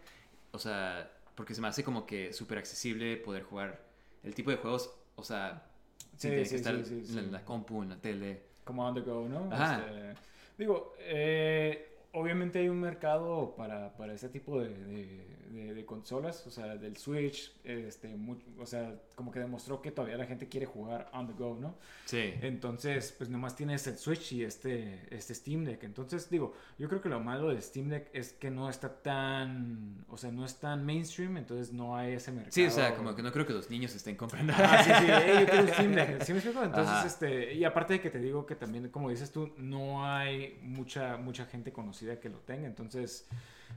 [0.53, 3.87] O sea, porque se me hace como que súper accesible poder jugar
[4.25, 5.71] el tipo de juegos, o sea,
[6.17, 8.43] Sí, sin tener sí, que estar sí, en la- compu, en la tele.
[8.65, 9.49] como on the go, ¿no?
[9.53, 9.87] Ajá.
[9.87, 10.21] Este,
[10.59, 16.47] digo, eh, obviamente hay un mercado para, para ese tipo de, de- de- de consolas,
[16.47, 20.47] o sea, del Switch, este, mu- o sea, como que demostró que todavía la gente
[20.47, 21.75] quiere jugar on the go, ¿no?
[22.05, 22.35] Sí.
[22.43, 25.83] Entonces, pues nomás tienes el Switch y este, este Steam Deck.
[25.85, 30.05] Entonces, digo, yo creo que lo malo del Steam Deck es que no está tan,
[30.11, 32.53] o sea, no es tan mainstream, entonces no hay ese mercado.
[32.53, 34.53] Sí, o sea, como que no creo que los niños estén comprando.
[34.55, 36.23] Ah, sí, sí, "Ey, yo quiero un Steam Deck.
[36.23, 36.63] ¿Sí me explico?
[36.63, 37.07] Entonces, Ajá.
[37.07, 41.17] este, y aparte de que te digo que también, como dices tú, no hay mucha,
[41.17, 42.67] mucha gente conocida que lo tenga.
[42.67, 43.27] Entonces,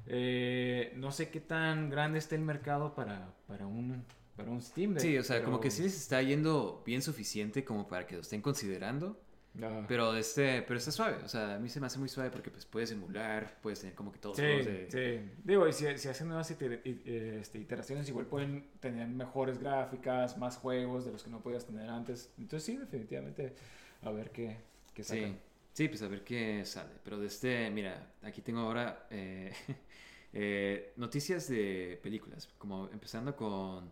[0.08, 4.04] eh, no sé qué tan grande está el mercado para, para un,
[4.40, 5.02] para un Steam Deck.
[5.02, 8.16] Sí, o sea, pero- como que sí les está yendo bien suficiente como para que
[8.16, 9.20] lo estén considerando.
[9.58, 9.86] Ajá.
[9.88, 11.18] Pero este, pero está suave.
[11.24, 13.96] O sea, a mí se me hace muy suave porque pues puedes emular, puedes tener
[13.96, 14.88] como que todos Sí, los de...
[14.90, 15.32] sí.
[15.44, 20.38] Digo, y si, si hacen nuevas iter- eh, este, iteraciones, igual pueden tener mejores gráficas,
[20.38, 22.32] más juegos de los que no podías tener antes.
[22.38, 23.56] Entonces, sí, definitivamente,
[24.04, 24.58] a ver qué,
[24.94, 25.36] qué Sí,
[25.74, 26.92] sí, pues a ver qué sale.
[27.04, 29.52] Pero de este, mira, aquí tengo ahora eh,
[30.34, 32.48] eh, noticias de películas.
[32.60, 33.92] Como empezando con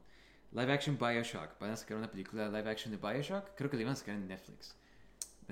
[0.60, 1.60] live action Bioshock.
[1.60, 3.56] Van a sacar una película live action de Bioshock.
[3.56, 4.76] Creo que la iban a sacar en Netflix.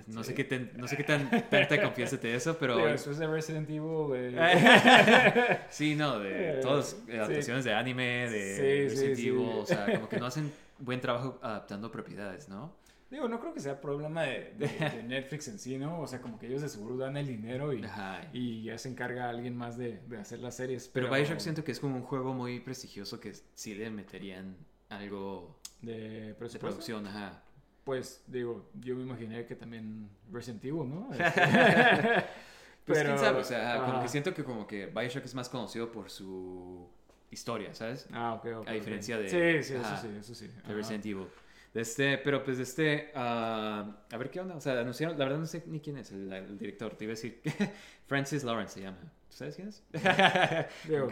[0.07, 2.75] No sé qué, tan- no sé qué tan, tanta confianza te eso, pero...
[2.85, 4.37] Después de Resident Evil,
[5.69, 8.55] Sí, no, de Eh, todas las adaptaciones de anime, de
[8.89, 9.19] Sí, Resident.
[9.19, 12.75] Evil, o sea, como que no hacen buen trabajo adaptando propiedades, ¿no?
[13.09, 16.01] digo, no creo que sea problema de, de- de Netflix en sí, ¿no?
[16.01, 17.81] O sea, como que ellos de seguro dan el dinero y,
[18.33, 20.89] y ya se encarga alguien más de, de hacer las series.
[20.89, 24.57] Pero Bioshock siento que es como un juego muy prestigioso que sí le meterían
[24.89, 27.41] algo de de producción, ajá.
[27.83, 31.09] Pues, digo, yo me imaginé que también Resident Evil, ¿no?
[31.13, 31.41] Este,
[32.85, 35.49] Pues Pero, quién sabe, o sea, como que siento que como que Bioshock es más
[35.49, 36.87] conocido por su
[37.31, 38.07] historia, ¿sabes?
[38.11, 38.67] Ah, ok, ok.
[38.67, 39.29] A diferencia de-
[39.63, 40.47] Sí, sí, ajá, eso sí, eso sí.
[40.67, 40.73] De.
[40.73, 41.27] Resident Evil.
[41.73, 45.25] De este, pero pues de este, ah, a ver qué onda, o sea, anunciaron, la
[45.25, 47.41] verdad no sé ni quién es el, el director, te iba a decir,
[48.07, 48.97] Francis Lawrence se llama,
[49.29, 49.83] ¿tú sabes quién es?
[50.87, 51.07] Digo.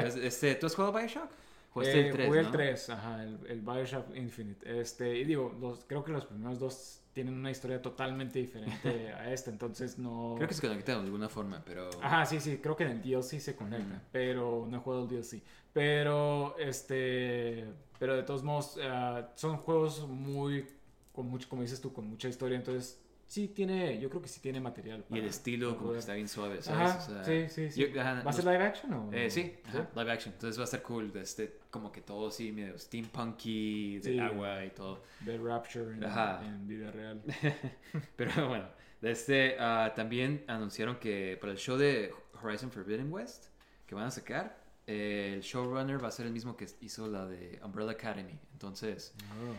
[0.00, 1.30] Pues, este, ¿tú has jugado Bioshock?
[1.76, 2.46] Jugaste eh, el 3, jugué ¿no?
[2.46, 4.80] el 3, ajá, el, el Bioshock Infinite.
[4.80, 9.30] Este, y digo, los, creo que los primeros dos tienen una historia totalmente diferente a
[9.32, 10.34] esta, entonces no...
[10.36, 11.90] Creo que se conecta de alguna forma, pero...
[12.02, 14.00] Ajá, sí, sí, creo que en el DLC se conecta, Mm.
[14.12, 15.42] pero no he jugado el DLC.
[15.72, 17.64] Pero, este,
[17.98, 20.66] pero de todos modos, ah, son juegos muy,
[21.12, 24.40] con mucho, como dices tú, con mucha historia, entonces sí tiene, yo creo que sí
[24.40, 25.04] tiene material.
[25.10, 25.98] Y el para- estilo para como que jugar.
[26.00, 26.90] está bien suave, ¿sabes?
[26.90, 27.80] Ajá, O sea, sí, sí, sí.
[27.92, 29.10] yo- ajá, ¿Va a ser live action o...?
[29.12, 30.34] Eh, sí, ajá, live action.
[30.34, 34.18] Entonces va a estar cool, este, como que todo así medio steampunky, de Sí.
[34.18, 35.02] agua y todo.
[35.20, 37.22] De Rapture en, en vida real.
[38.16, 38.66] Pero bueno,
[39.02, 42.12] este ah, también anunciaron que para el show de
[42.42, 43.46] Horizon Forbidden West
[43.86, 47.26] que van a sacar, eh, el showrunner va a ser el mismo que hizo la
[47.26, 48.38] de Umbrella Academy.
[48.52, 49.12] Entonces,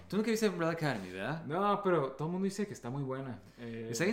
[0.08, 1.46] tú nunca viste Umbrella Academy, ¿verdad?
[1.46, 3.42] No, pero todo el mundo dice que está muy buena.
[3.58, 4.06] Eh, Está,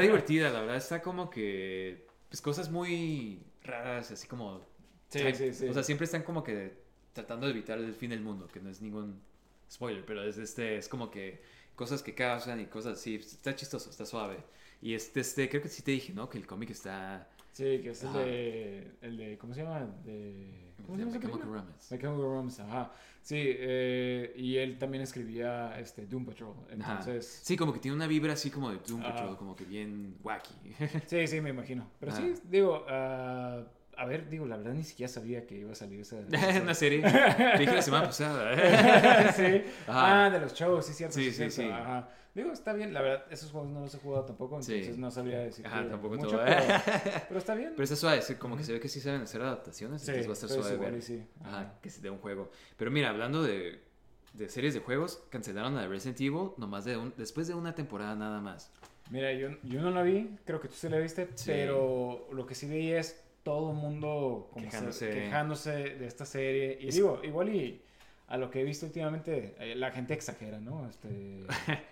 [0.00, 0.76] divertida, la verdad.
[0.76, 4.60] Está como que, pues cosas muy raras, así como...
[5.08, 5.68] Sí, sí, sí.
[5.68, 6.80] O sea, siempre están como que
[7.12, 9.20] tratando de evitar el fin del mundo, que no es ningún
[9.70, 11.42] spoiler, pero es, este, es como que
[11.76, 13.16] cosas que causan y cosas así.
[13.16, 14.38] Está chistoso, está suave.
[14.82, 16.28] Y este, este, creo que sí te dije, ¿no?
[16.28, 19.80] Que el cómic está Sí, que es el de, el de, ¿cómo se llama?
[20.04, 22.16] De, ¿Cómo se llama?
[22.16, 22.62] Romance.
[22.62, 22.92] Ajá.
[23.22, 26.92] Sí, eh, y él también escribía este, Doom Patrol, Ajá.
[26.92, 27.40] entonces...
[27.42, 29.12] Sí, como que tiene una vibra así como de Doom Ajá.
[29.14, 30.54] Patrol, como que bien wacky.
[31.06, 31.90] Sí, sí, me imagino.
[31.98, 32.42] Pero sí, Ajá.
[32.44, 33.64] digo, ah,
[34.00, 36.18] a ver, digo, la verdad ni siquiera sabía que iba a salir esa...
[36.20, 37.02] esa- una serie.
[37.02, 39.32] Te dije la semana pasada.
[39.32, 39.62] sí.
[39.86, 40.26] Ajá.
[40.26, 41.14] Ah, de los shows, sí, cierto.
[41.14, 41.54] Sí, Sí, sí, cierto.
[41.56, 41.68] sí.
[41.68, 42.08] Ajá.
[42.34, 44.74] Digo, está bien, la verdad, esos juegos no los he jugado tampoco, Sí.
[44.74, 46.42] entonces no sabría decir Ajá, tampoco mucho, todo.
[46.44, 46.62] pero,
[47.28, 47.70] pero está bien.
[47.72, 50.28] Pero está suave, sí, como que se ve que sí saben hacer adaptaciones, Sí, entonces
[50.28, 51.02] va a estar suave igual ver.
[51.02, 51.26] sí.
[51.42, 51.74] Ajá, Ajá.
[51.82, 52.52] que se dé un juego.
[52.76, 53.82] Pero mira, hablando de,
[54.34, 57.74] de series de juegos, cancelaron la de Resident Evil nomás de un, después de una
[57.74, 58.70] temporada nada más.
[59.10, 61.46] Mira, yo, yo no la vi, creo que tú sí la viste, Sí.
[61.50, 65.74] pero lo que sí vi es todo el mundo como se- Quejándose.
[65.74, 66.78] de esta serie.
[66.80, 67.80] Y Es- digo, igual y
[68.28, 70.88] a lo que he visto últimamente, eh, la gente exagera, ¿no?
[70.88, 71.44] Este...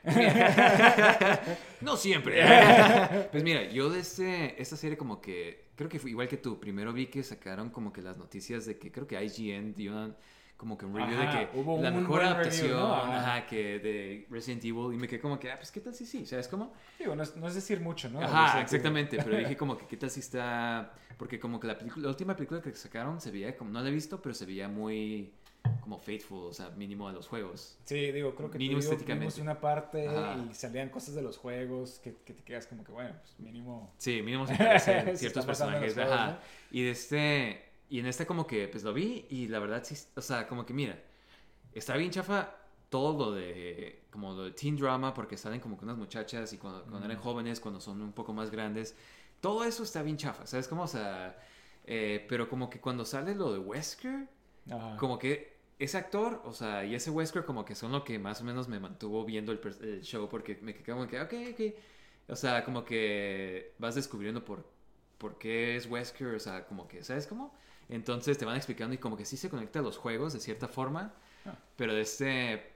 [1.80, 2.42] No siempre.
[3.32, 6.58] pues mira, yo de este, esta serie como que, creo que fue igual que tú,
[6.60, 10.14] primero vi que sacaron como que las noticias de que creo que IGN dio una-
[10.58, 12.94] como que un review Ajá, de que hubo la mejor adaptación review, ¿no?
[12.94, 13.16] Ajá.
[13.36, 16.04] ajá, que de Resident Evil y me quedé como que, ah, pues qué tal si
[16.04, 16.72] sí, ¿sabes cómo?
[16.98, 18.20] Digo, no es, no es decir mucho, ¿no?
[18.20, 21.68] Ajá, O sea, exactamente, pero dije como que qué tal si está, porque como que
[21.68, 24.34] la, película, la última película que sacaron se veía, como no la he visto, pero
[24.34, 25.32] se veía muy
[25.80, 27.78] como faithful, o sea, mínimo a los juegos.
[27.84, 29.40] Sí, digo, creo que Mínimo tú estéticamente.
[29.40, 30.36] una parte Ajá.
[30.50, 33.92] y salían cosas de los juegos que, que te quedas como que, bueno, pues mínimo...
[33.98, 35.94] Sí, mínimo se parecen ciertos personajes.
[35.94, 36.40] juegos, Ajá.
[36.70, 37.67] Y de este.
[37.88, 39.96] Y en este como que pues lo vi y la verdad sí.
[40.16, 41.02] O sea, como que mira.
[41.72, 42.56] Está bien chafa
[42.90, 44.06] todo lo de.
[44.10, 45.14] Como lo de teen drama.
[45.14, 48.32] Porque salen como que unas muchachas y cuando, cuando eran jóvenes, cuando son un poco
[48.32, 48.96] más grandes.
[49.40, 50.46] Todo eso está bien chafa.
[50.46, 50.84] ¿Sabes cómo?
[50.84, 51.38] O sea.
[51.84, 54.28] eh, pero como que cuando sale lo de Wesker.
[54.70, 54.96] Ajá.
[54.96, 58.40] Como que ese actor, o sea, y ese Wesker como que son lo que más
[58.40, 61.74] o menos me mantuvo viendo el, el show porque me quedé como que, ok, ok.
[62.28, 64.66] O sea, como que vas descubriendo por,
[65.18, 67.54] por qué es Wesker, o sea, como que, ¿sabes cómo?
[67.88, 70.68] Entonces te van explicando y como que sí se conecta a los juegos de cierta
[70.68, 71.12] forma,
[71.46, 71.54] Ah.
[71.76, 72.72] pero de este...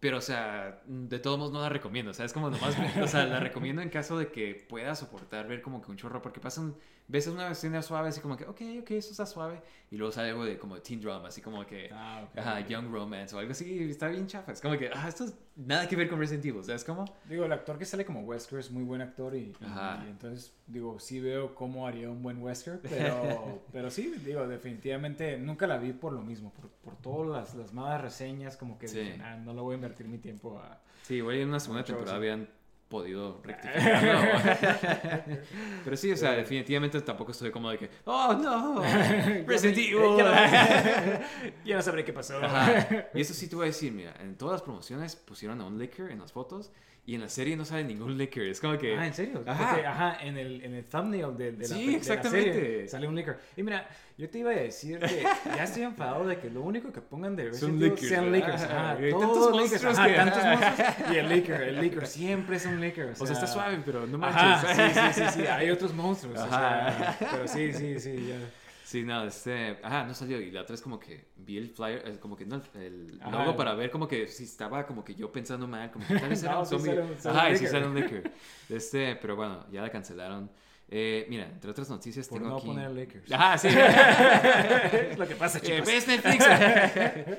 [0.00, 2.32] Pero, o sea, de todos modos no la recomiendo, ¿sabes?
[2.32, 5.92] Como nomás, o sea, la recomiendo en caso de que puedas soportar ver como que
[5.92, 6.74] un chorro, porque pasan,
[7.08, 9.60] ves una escena suave, así como que, ok, ok, eso está suave,
[9.90, 12.90] y luego sale algo de como teen drama, así como que, Ah, ok, ajá, young
[12.90, 15.96] romance o algo así, está bien chafa, es como que, ah, esto es nada que
[15.96, 17.04] ver con Resident Evil, ¿sabes cómo?
[17.28, 20.02] Digo, el actor que sale como Wesker es muy buen actor y, y- Ajá.
[20.06, 25.36] y entonces, digo, sí veo cómo haría un buen Wesker, pero, pero sí, digo, definitivamente
[25.38, 28.88] nunca la vi por lo mismo, por, por todas las, las malas reseñas, como que
[28.88, 28.98] Sí.
[29.00, 30.80] dije, "Nah, no le voy a invertir mi tiempo a...
[31.02, 32.46] Sí, igual en una segunda temporada sí.
[32.92, 34.20] Podido rectificarlo.
[35.84, 38.82] Pero sí, o sea, definitivamente tampoco estoy como de que, oh no,
[39.46, 40.16] Resident Evil.
[41.64, 42.36] ya no sabré qué pasó.
[42.42, 43.08] Ajá.
[43.14, 45.78] Y eso sí te voy a decir, mira, en todas las promociones pusieron a un
[45.78, 46.70] licker en las fotos
[47.04, 48.44] y en la serie no sale ningún licker.
[48.46, 48.96] Es como que...
[48.96, 49.42] Ah, ¿en serio?
[49.44, 49.70] Ajá.
[49.70, 52.52] Porque, ajá, en el, en el thumbnail de, de la, Sí, de la exactamente.
[52.52, 53.38] serie sale un liquor.
[53.56, 55.24] Y mira, yo te iba a decir que
[55.56, 58.62] ya estoy enfadado de que lo único que pongan de Resident Evil sean liquors.
[58.62, 61.12] Ajá, Y hay tantos todos monstruos ajá, que- tantos monstruos.
[61.12, 64.06] Y el liquor, el liquor siempre es un O sea, O sea, está suave, pero
[64.06, 64.42] no manches.
[64.42, 66.38] Ajá, sí, sí, sí, sí, hay otros monstruos.
[66.38, 67.14] o Ajá.
[67.18, 68.36] sea, pero sí, sí, sí, ya.
[68.84, 69.78] Sí, no, este...
[69.82, 70.38] Ajá, no salió.
[70.40, 73.30] Y la otra es como que vi el flyer, eh, como que no, el Ajá.
[73.30, 76.28] logo para ver como que si estaba como que yo pensando mal, como que tal
[76.28, 77.00] vez era No, un sí zombie.
[77.24, 78.30] Ajá, y sí sale un licker.
[78.68, 80.50] Este, pero bueno, ya la cancelaron.
[80.94, 82.66] Eh, mira, entre otras noticias Por tengo no aquí...
[82.66, 83.32] poner Lakers.
[83.32, 83.68] Ajá, sí.
[85.10, 85.86] es lo que pasa, Eh, chicos.
[85.86, 86.44] ¿Ves Netflix?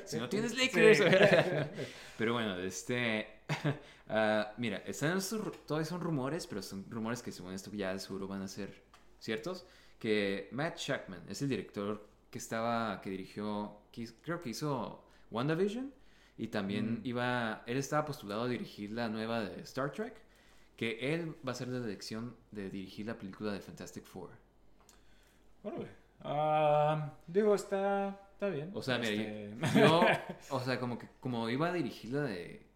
[0.10, 1.00] si no tienes Lakers.
[2.18, 3.28] pero bueno, este.
[4.08, 5.18] ah, mira, están
[5.66, 8.82] todavía son rumores, pero son rumores que según esto ya de seguro van a ser
[9.18, 9.66] ciertos.
[9.98, 15.92] Que Matt Shackman es el director que estaba, que dirigió, que creo que hizo WandaVision.
[16.36, 17.06] Y también Mm.
[17.06, 20.14] iba, él estaba postulado a dirigir la nueva de Star Trek.
[20.76, 24.30] Que él va a ser la elección de dirigir la película de Fantastic Four.
[25.62, 25.88] Órale.
[26.22, 28.70] Ah, digo, está, está bien.
[28.74, 30.02] O sea, mira, Este, yo,
[30.50, 32.66] o sea, como que como iba a dirigir la de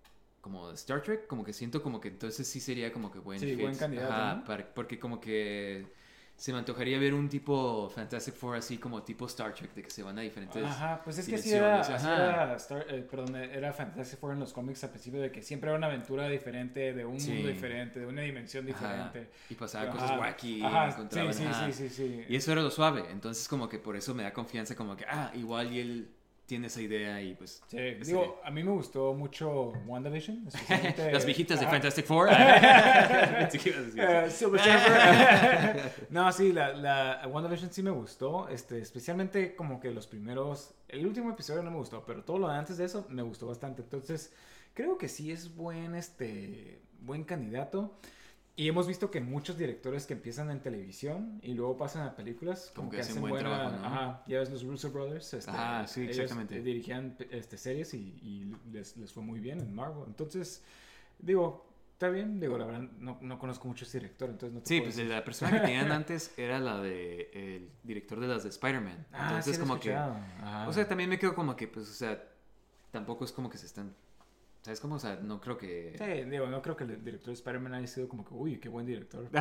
[0.41, 3.47] como Star Trek, como que siento como que entonces sí sería como que buen Sí,
[3.47, 3.59] fit.
[3.61, 4.45] buen candidato, Ajá, ¿no?
[4.47, 5.87] para- porque como que
[6.37, 9.91] se me antojaría ver un tipo Fantastic Four así como tipo Star Trek de que
[9.91, 12.15] se van a diferentes Ajá, pues es que sí era, dimensiones, así ajá.
[12.15, 15.69] era, Star- eh, perdón, era Fantastic Four en los cómics al principio de que siempre
[15.69, 17.33] era una aventura diferente, de un Sí.
[17.33, 19.31] mundo diferente, de una dimensión Ajá, diferente.
[19.49, 21.73] y pasaban Ajá, cosas wacky, ajá, encontraban, sí, sí, ajá.
[21.73, 22.25] sí, sí, sí.
[22.29, 25.05] Y eso era lo suave, entonces como que por eso me da confianza como que
[25.09, 26.15] ah, igual y él
[26.49, 31.13] tiene esa idea y pues Sí, digo, a mí me gustó mucho WandaVision, especialmente...
[31.13, 31.75] las viejitas de Ajá.
[31.75, 32.29] Fantastic Four.
[33.51, 35.93] Silver Surfer.
[36.11, 41.07] no, sí, la, la WandaVision sí me gustó, este, especialmente como que los primeros, el
[41.07, 43.83] último episodio no me gustó, pero todo lo de antes de eso me gustó bastante.
[43.83, 44.33] Entonces,
[44.73, 47.99] creo que sí es buen, este, buen candidato.
[48.59, 52.73] Y hemos visto que muchos directores que empiezan en televisión y luego pasan a películas,
[52.75, 53.87] como, que, hacen buen trabajo, ¿no?
[53.87, 55.33] Ajá, ya ves los Russo Brothers.
[55.33, 56.61] Este, ah, sí, exactamente.
[56.61, 60.03] dirigían este, series y, y les, les, fue muy bien en Marvel.
[60.09, 60.65] Entonces,
[61.21, 62.41] digo, está bien.
[62.41, 65.53] Digo, la verdad, no, no conozco muchos directores, entonces no te Sí, pues la persona
[65.53, 69.07] que tenían antes era la de el director de las de Spider-Man.
[69.13, 69.95] Ah, entonces, sí, como que.
[69.95, 70.67] Ajá.
[70.67, 72.29] O sea, también me quedo como que, pues, o sea,
[72.91, 73.95] tampoco es como que se están
[74.69, 74.97] ¿Sabes cómo?
[74.97, 75.95] O sea, no creo que...
[75.97, 78.69] Sí, digo, no creo que el director de Spider-Man haya sido como que, uy, qué
[78.69, 79.27] buen director.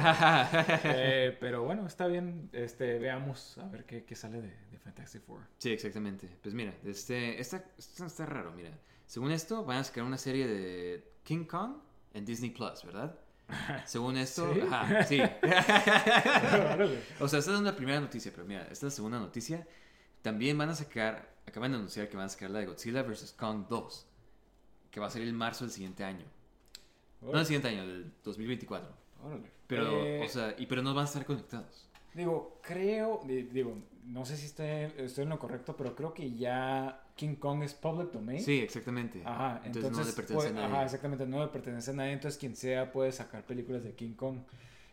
[0.85, 2.49] eh, pero bueno, está bien.
[2.53, 5.41] Este, veamos a ver qué, qué sale de, de, Fantastic Four.
[5.57, 6.29] Sí, exactamente.
[6.41, 8.71] Pues mira, este, esta, esta está raro, mira.
[9.05, 11.73] Según esto, van a sacar una serie de King Kong
[12.13, 13.19] en Disney Plus, ¿verdad?
[13.85, 14.61] Según esto, ¿Sí?
[14.61, 15.19] ajá, sí.
[17.19, 19.67] o sea, esta es una primera noticia, pero mira, esta es la segunda noticia.
[20.21, 23.35] También van a sacar, acaban de anunciar que van a sacar la de Godzilla vs.
[23.37, 24.06] Kong 2,
[24.91, 26.25] que va a salir en marzo del siguiente año.
[27.21, 28.89] No el siguiente año, del 2024.
[29.25, 29.51] Órale.
[29.67, 31.87] Pero, Eh, o sea, y, pero no van a estar conectados.
[32.13, 36.31] Digo, creo, di- digo, no sé si estoy, estoy en lo correcto, pero creo que
[36.31, 38.41] ya King Kong es public domain.
[38.41, 39.21] Sí, exactamente.
[39.25, 40.75] Ajá, entonces, entonces, no le pertenece puede- a nadie.
[40.75, 44.13] Ajá, exactamente, no le pertenece a nadie, entonces quien sea puede sacar películas de King
[44.13, 44.39] Kong.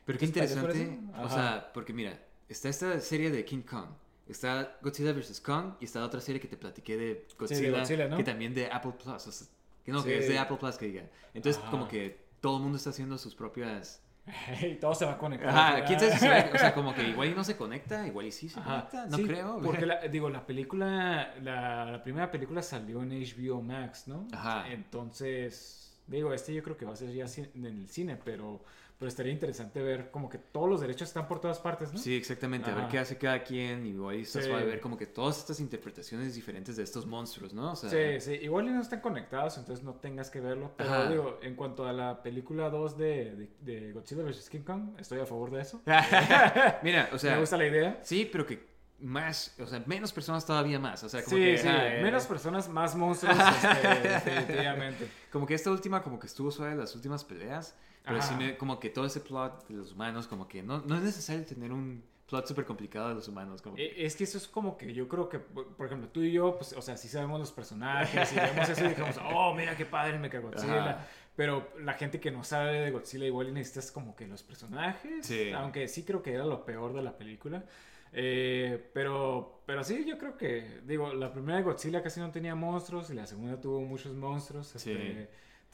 [0.05, 1.01] Pero qué ¿Estás de interesante.
[1.23, 3.87] O sea, porque mira, está esta serie de King Kong.
[4.27, 5.41] Está Godzilla vs.
[5.41, 8.17] Kong y está la otra serie que te platiqué de Godzilla, Godzilla, ¿no?
[8.17, 9.27] que también de Apple Plus.
[9.27, 9.47] O sea,
[9.85, 10.09] que no, Sí.
[10.09, 11.05] que es de Apple Plus que diga.
[11.35, 11.71] Entonces, Ajá.
[11.71, 14.01] como que todo el mundo está haciendo sus propias.
[14.63, 15.51] y todo se va a conectar.
[15.51, 18.07] Ajá, quién sabe si se va- O sea, como que igual y no se conecta,
[18.07, 19.07] igual y sí se Ajá, conecta.
[19.07, 19.61] No sí, creo.
[19.63, 24.27] Porque, la- digo, la película, la, la primera película salió en HBO Max, ¿no?
[24.33, 24.65] Ajá.
[24.73, 28.63] Entonces, digo, este yo creo que va a ser ya en el cine, pero,
[28.99, 31.99] pero estaría interesante ver como que todos los derechos están por todas partes, ¿no?
[31.99, 32.71] Sí, exactamente.
[32.71, 32.93] A ver Ajá.
[32.93, 33.85] qué hace cada quien.
[33.87, 34.47] Y igual está Sí.
[34.47, 37.73] suave ver como que todas estas interpretaciones diferentes de estos monstruos, ¿no?
[37.73, 40.73] O sea, Sí, sí, igual no están conectados, entonces no tengas que verlo.
[40.77, 41.09] Pero Ajá.
[41.11, 44.49] digo, en cuanto a la película 2 de, de, de Godzilla vs.
[44.49, 45.83] King Kong, estoy a favor de eso.
[46.83, 47.33] Mira, o sea.
[47.35, 47.99] Me gusta la idea.
[48.03, 51.03] Sí, pero que más, o sea, menos personas todavía más.
[51.05, 55.09] O sea, como Sí, que, sí, ajá, eh, menos personas, más monstruos, este, definitivamente.
[55.33, 57.75] Como que esta última, como que estuvo suave las últimas peleas.
[58.05, 58.37] Pero sí Ajá.
[58.39, 61.45] me, como que todo ese plot de los humanos, como que no, no es necesario
[61.45, 63.63] tener un plot súper complicado de los humanos.
[63.63, 66.21] Como que- Eh, Es que eso es como que yo creo que, por ejemplo, tú
[66.23, 69.55] y yo, pues, o sea, sí sabemos los personajes y vemos eso y dijimos, oh,
[69.55, 70.91] mira qué padre me Godzilla.
[70.91, 71.07] Ajá.
[71.37, 75.27] Pero la gente que no sabe de Godzilla igual necesitas como que los personajes.
[75.27, 75.51] Sí.
[75.53, 77.65] Aunque sí creo que era lo peor de la película.
[78.13, 82.55] Eh, pero, pero sí, yo creo que, digo, la primera de Godzilla casi no tenía
[82.55, 84.69] monstruos y la segunda tuvo muchos monstruos.
[84.77, 84.97] Sí.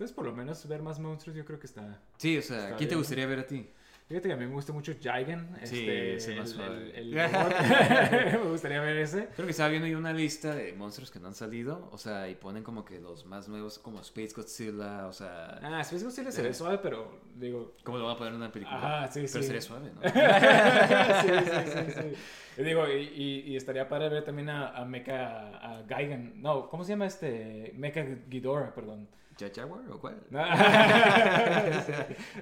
[0.00, 2.88] Entonces, por lo menos ver más monstruos yo creo que está, Sí, o sea, ¿quién
[2.88, 3.68] te gustaría ver a ti?
[4.08, 5.56] Fíjate que a mí me gusta mucho Gigan.
[5.62, 6.60] Sí, este, el-
[6.96, 7.14] el- el
[8.42, 9.28] me gustaría ver ese.
[9.36, 12.28] Creo que estaba viendo yo una lista de monstruos que no han salido, o sea,
[12.28, 16.32] y ponen como que los más nuevos, como Space Godzilla, o sea, Ah, Space Godzilla
[16.32, 17.76] se ve suave, pero digo.
[17.84, 18.78] ¿cómo lo van a poner en una película?
[18.78, 19.42] Ajá, sí, Pero sí.
[19.44, 20.00] sería suave, ¿no?
[21.22, 22.60] sí, sí, sí, sí.
[22.60, 26.32] Y digo, y, y- y estaría padre ver también a, a Mecha, a Gigan.
[26.42, 27.72] No, ¿cómo se llama este?
[27.76, 29.08] Mecha Ghidorah, perdón.
[29.40, 30.20] ¿Ya Jaguar o cuál?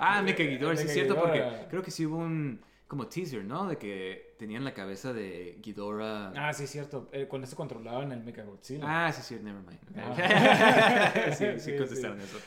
[0.00, 3.68] Ah, Mecha Ghidorah, sí es cierto, porque creo que sí hubo un como teaser, ¿no?
[3.68, 6.32] De que tenían la cabeza de Ghidorah.
[6.34, 7.08] Ah, sí, es cierto.
[7.12, 8.82] Eh, con eso controlaban el Mecha Godzilla.
[9.06, 9.78] Ah, sí, sí, never mind.
[9.96, 11.12] Ah.
[11.36, 12.24] sí, sí, Sí, contestaron sí.
[12.24, 12.38] eso.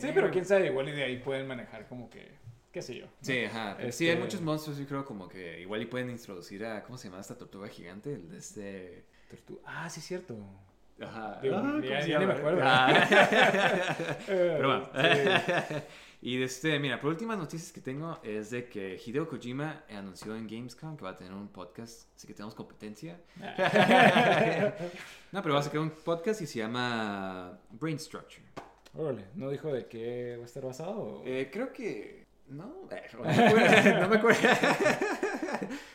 [0.00, 2.30] Sí, pero quién sabe, igual y de ahí pueden manejar como que,
[2.72, 3.06] qué sé yo.
[3.20, 3.74] Sí, ajá.
[3.76, 6.82] pero Sí, hay Este- muchos monstruos, yo creo, como que igual y pueden introducir a,
[6.82, 8.14] ¿cómo se llama esta tortuga gigante?
[8.14, 9.04] El de este...
[9.30, 10.36] Tortu- Ah, sí, es cierto.
[11.00, 11.34] Ajá.
[11.34, 12.60] Ah, ¿cómo ya- ni me acuerdo.
[12.62, 13.06] Ah.
[14.26, 14.90] Pero bueno.
[14.94, 15.74] Sí.
[16.22, 20.36] Y de este, mira, por últimas noticias que tengo es de que Hideo Kojima anunció
[20.36, 23.18] en Gamescom que va a tener un podcast, así que tenemos competencia.
[25.32, 28.42] No, pero va a sacar un podcast y se llama Brain Structure.
[28.94, 31.22] Órale, ¿no dijo de qué va a estar basado?
[31.24, 32.26] Eh, creo que.
[32.48, 34.00] No, eh, no me acuerdo.
[34.00, 34.48] no me acuerdo.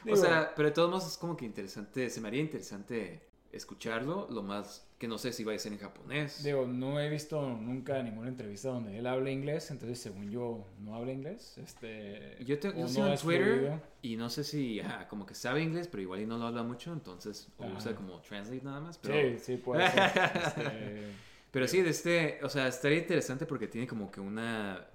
[0.10, 2.10] o sea, pero de todos modos es como que interesante.
[2.10, 3.22] Se me haría interesante
[3.56, 4.28] escucharlo.
[4.30, 6.44] Lo más que no sé si va a ser en japonés.
[6.44, 10.96] Digo, no he visto nunca ninguna entrevista donde él hable inglés, entonces según yo no
[10.96, 11.58] habla inglés.
[11.58, 13.82] Este, Yo, te, o yo no en Twitter fluido.
[14.02, 16.94] y no sé si, como que sabe inglés, pero igual y no lo habla mucho,
[16.94, 17.78] entonces o Ajá.
[17.78, 18.98] usa como translate nada más.
[18.98, 20.12] Pero, Sí, sí, puede ser.
[20.46, 21.08] Este,
[21.52, 24.86] pero sí, de este, o sea, estaría interesante porque tiene como que una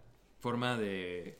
[0.40, 1.38] forma de,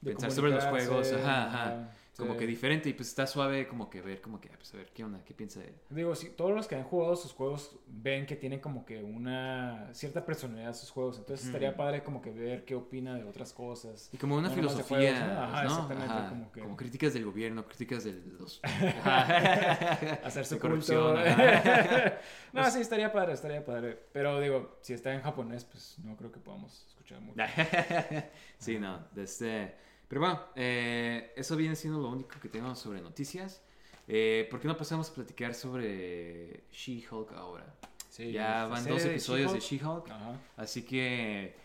[0.00, 1.12] de pensar sobre los juegos.
[1.12, 1.92] Ajá, ajá.
[2.16, 2.38] Como Sí.
[2.40, 4.90] que diferente y pues está suave como que ver, como que, ah, pues a ver,
[4.92, 5.22] ¿qué onda?
[5.24, 5.74] ¿Qué piensa de él?
[5.90, 9.88] Digo, si todos los que han jugado sus juegos ven que tienen como que una
[9.92, 14.08] cierta personalidad sus juegos, entonces estaría padre como que ver qué opina de otras cosas.
[14.12, 15.40] Y como una No filosofía, juegos, ¿no?
[15.42, 15.70] Ajá, ¿no?
[15.70, 18.60] exactamente, Ajá, como que- críticas del gobierno, críticas de los...
[20.24, 21.16] Hacerse corrupción.
[22.52, 23.98] no, sí, estaría padre, estaría padre.
[24.12, 27.42] Pero digo, si está en japonés, pues no creo que podamos escuchar mucho.
[28.58, 29.85] sí, no, de este...
[30.08, 33.62] Pero bueno, eh, eso viene siendo lo único que tengo sobre noticias.
[34.08, 37.74] Eh, ¿Por qué no pasamos a platicar sobre She-Hulk ahora?
[38.08, 40.10] Sí, ya van dos episodios de She-Hulk.
[40.56, 41.56] Así que,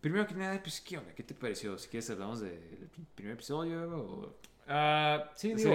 [0.00, 1.12] primero que nada, pues, ¿qué onda?
[1.14, 1.76] ¿Qué te pareció?
[1.78, 4.34] Si quieres, hablamos del primer episodio o...
[4.72, 5.72] Ah, sí, digo,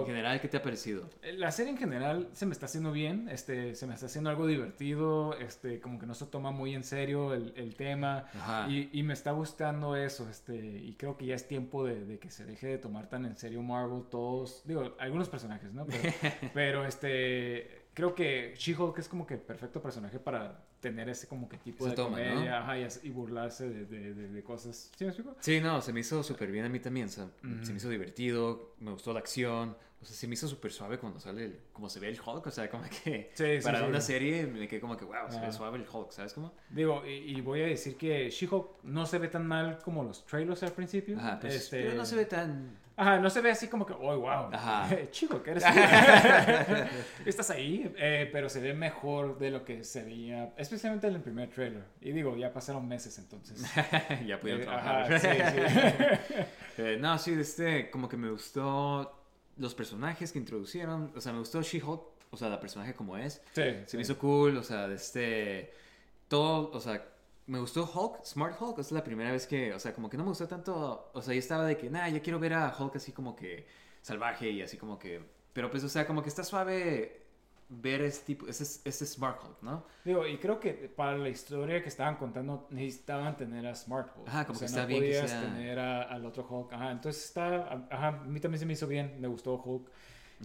[0.00, 1.08] en general, ¿qué te ha parecido?
[1.22, 4.46] La serie en general se me está haciendo bien, este, se me está haciendo algo
[4.46, 8.26] divertido, este, como que no se toma muy en serio el, el tema
[8.68, 12.18] y, y me está gustando eso, este, y creo que ya es tiempo de, de
[12.18, 15.86] que se deje de tomar tan en serio Marvel todos, digo, algunos personajes, ¿no?
[15.86, 16.12] Pero,
[16.52, 21.48] pero, este, creo que She-Hulk es como que el perfecto personaje para tener ese como
[21.48, 22.34] que tipo de toma, ¿no?
[22.34, 25.36] comedia, ajá, y, burlarse de, de- de- de cosas, ¿sí me explico?
[25.40, 27.06] Sí, no, se me hizo súper bien a mí también.
[27.06, 27.64] o sea, Ujú.
[27.64, 29.76] Se me hizo divertido, me gustó la acción.
[30.00, 32.46] O sea, se me hizo súper suave cuando sale, el- como se ve el Hulk.
[32.46, 33.84] O sea, como que Sí, sí, para sí.
[33.86, 35.52] una serie me quedé como que, wow, se ve Ah.
[35.52, 36.52] suave el Hulk, ¿sabes cómo?
[36.70, 40.24] Digo, y, y voy a decir que She-Hulk no se ve tan mal como los
[40.24, 41.18] trailers al principio.
[41.18, 41.82] Ajá, pues, este...
[41.82, 42.78] pero no se ve tan...
[43.00, 44.50] Ajá, no se ve así como que, oh, wow.
[44.52, 44.88] Ajá.
[45.12, 45.70] Chico, ¿qué eres tú?
[47.26, 51.20] Estás ahí, eh, pero se ve mejor de lo que se veía, especialmente en el
[51.22, 51.84] primer trailer.
[52.00, 53.62] Y digo, ya pasaron meses entonces.
[54.26, 55.12] ya pudieron Eh, trabajar.
[55.12, 56.34] ajá, sí, sí.
[56.78, 59.17] Eh, no, sí, este, como que me gustó
[59.58, 61.12] los personajes que introducieron.
[61.16, 63.34] O sea, me gustó She-Hulk, o sea, la personaje como es.
[63.54, 63.96] Sí, Se sí.
[63.96, 65.72] me hizo cool, o sea, de este.
[66.28, 67.06] Todo, o sea,
[67.46, 68.78] me gustó Hulk, Smart Hulk.
[68.78, 71.10] Es la primera vez que, o sea, como que no me gustó tanto.
[71.12, 73.66] O sea, yo estaba de que, nah, ya quiero ver a Hulk así como que
[74.02, 75.20] salvaje y así como que.
[75.52, 77.27] Pero pues, o sea, como que está suave
[77.70, 79.84] ver este tipo, ese, ese Smart Hulk, ¿no?
[80.04, 84.28] Digo, y creo que para la historia que estaban contando necesitaban tener a Smart Hulk.
[84.28, 86.46] Ajá, como o que sea, está no bien que podías sea- tener a- al otro
[86.48, 86.72] Hulk.
[86.72, 89.90] Ajá, entonces está, ajá, a mí también se me hizo bien, me gustó Hulk.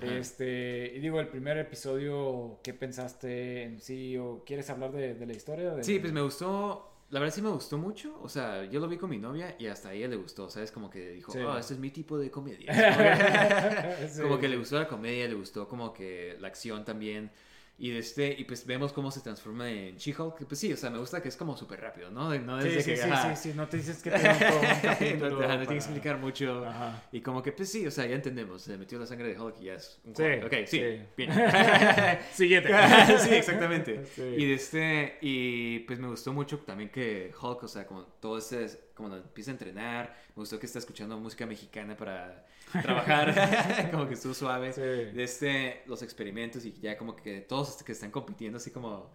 [0.01, 0.15] Ajá.
[0.15, 4.17] Este, y digo, el primer episodio, ¿qué pensaste en sí?
[4.17, 5.71] ¿O quieres hablar de, de la historia?
[5.75, 6.89] De- Sí, pues me gustó.
[7.13, 8.19] La verdad sí me gustó mucho.
[8.23, 10.49] O sea, yo lo vi con mi novia y hasta a ella le gustó.
[10.49, 10.71] ¿Sabes?
[10.71, 11.37] Como que dijo, Sí.
[11.37, 12.73] oh, este es mi tipo de comedia.
[14.09, 14.23] Sí.
[14.23, 17.29] Como que le gustó la comedia, le gustó como que la acción también.
[17.75, 20.45] Y, de este, y pues vemos cómo se transforma en She-Hulk.
[20.45, 22.33] Pues sí, o sea, me gusta que es como súper rápido, ¿no?
[22.39, 24.59] No Sí, desde sí, que, sí, ajá, sí, sí, no te dices que tengo todo
[24.59, 24.63] un
[25.31, 26.65] no, te- ajá, no para- explicar mucho.
[26.65, 27.03] Ajá.
[27.11, 28.61] Y como que, pues sí, o sea, ya entendemos.
[28.61, 30.45] Se metió la sangre de Hulk y ya es un Sí, Hulk.
[30.45, 31.01] Ok, sí, sí.
[31.17, 31.31] bien.
[32.33, 32.69] Siguiente.
[33.19, 34.05] sí, exactamente.
[34.15, 34.21] Sí.
[34.21, 38.37] Y de este, y pues me gustó mucho también que Hulk, o sea, como todo
[38.37, 42.45] este, como empieza a entrenar, me gustó que está escuchando música mexicana para
[42.81, 44.73] trabajar, como que estuvo suave.
[44.73, 44.81] Sí.
[44.81, 49.09] De este, los experimentos y ya como que todos que están compitiendo así como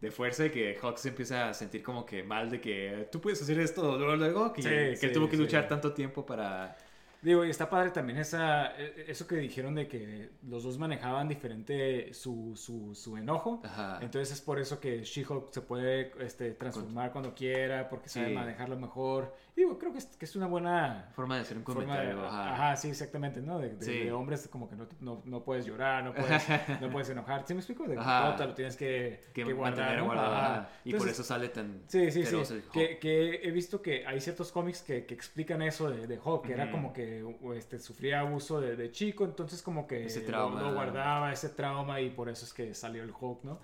[0.00, 3.20] de fuerza y que Hulk se empieza a sentir como que mal de que tú
[3.20, 6.24] puedes hacer esto luego, luego que, Sí, que sí, él tuvo que luchar tanto tiempo
[6.24, 6.76] para...
[7.20, 11.26] Digo, y está padre también esa, eh, eso que dijeron de que los dos manejaban
[11.26, 13.60] diferente su, su, su enojo.
[13.64, 13.98] Ajá.
[14.00, 18.78] Entonces es por eso que She-Hulk se puede este, transformar cuando quiera, porque sabe manejarlo
[18.78, 19.34] mejor.
[19.58, 22.24] Digo, creo que es, que es una buena Forma de hacer un de- comentario.
[22.24, 22.54] ajá.
[22.54, 23.58] ajá, sí, exactamente, ¿no?
[23.58, 24.04] De, de- Sí.
[24.04, 26.44] de hombres como que no, no, no puedes llorar, no puedes,
[26.80, 27.44] no puedes enojar.
[27.44, 27.82] ¿Sí me explico?
[27.88, 28.36] De Ajá.
[28.46, 30.04] lo tienes que, Que, que guardar, ¿no?
[30.04, 30.68] guardado, Ajá.
[30.84, 32.36] Y por eso sale tan Sí, sí, sí.
[32.36, 32.62] el.
[32.72, 36.46] Que, que he visto que hay ciertos cómics que, que explican eso de, de Hulk,
[36.46, 37.24] que era como que
[37.56, 40.62] este, sufría abuso de, de chico, entonces como que Ese lo- trauma.
[40.62, 43.58] Lo, guardaba, ese trauma, y por eso es que salió el Hulk, ¿no?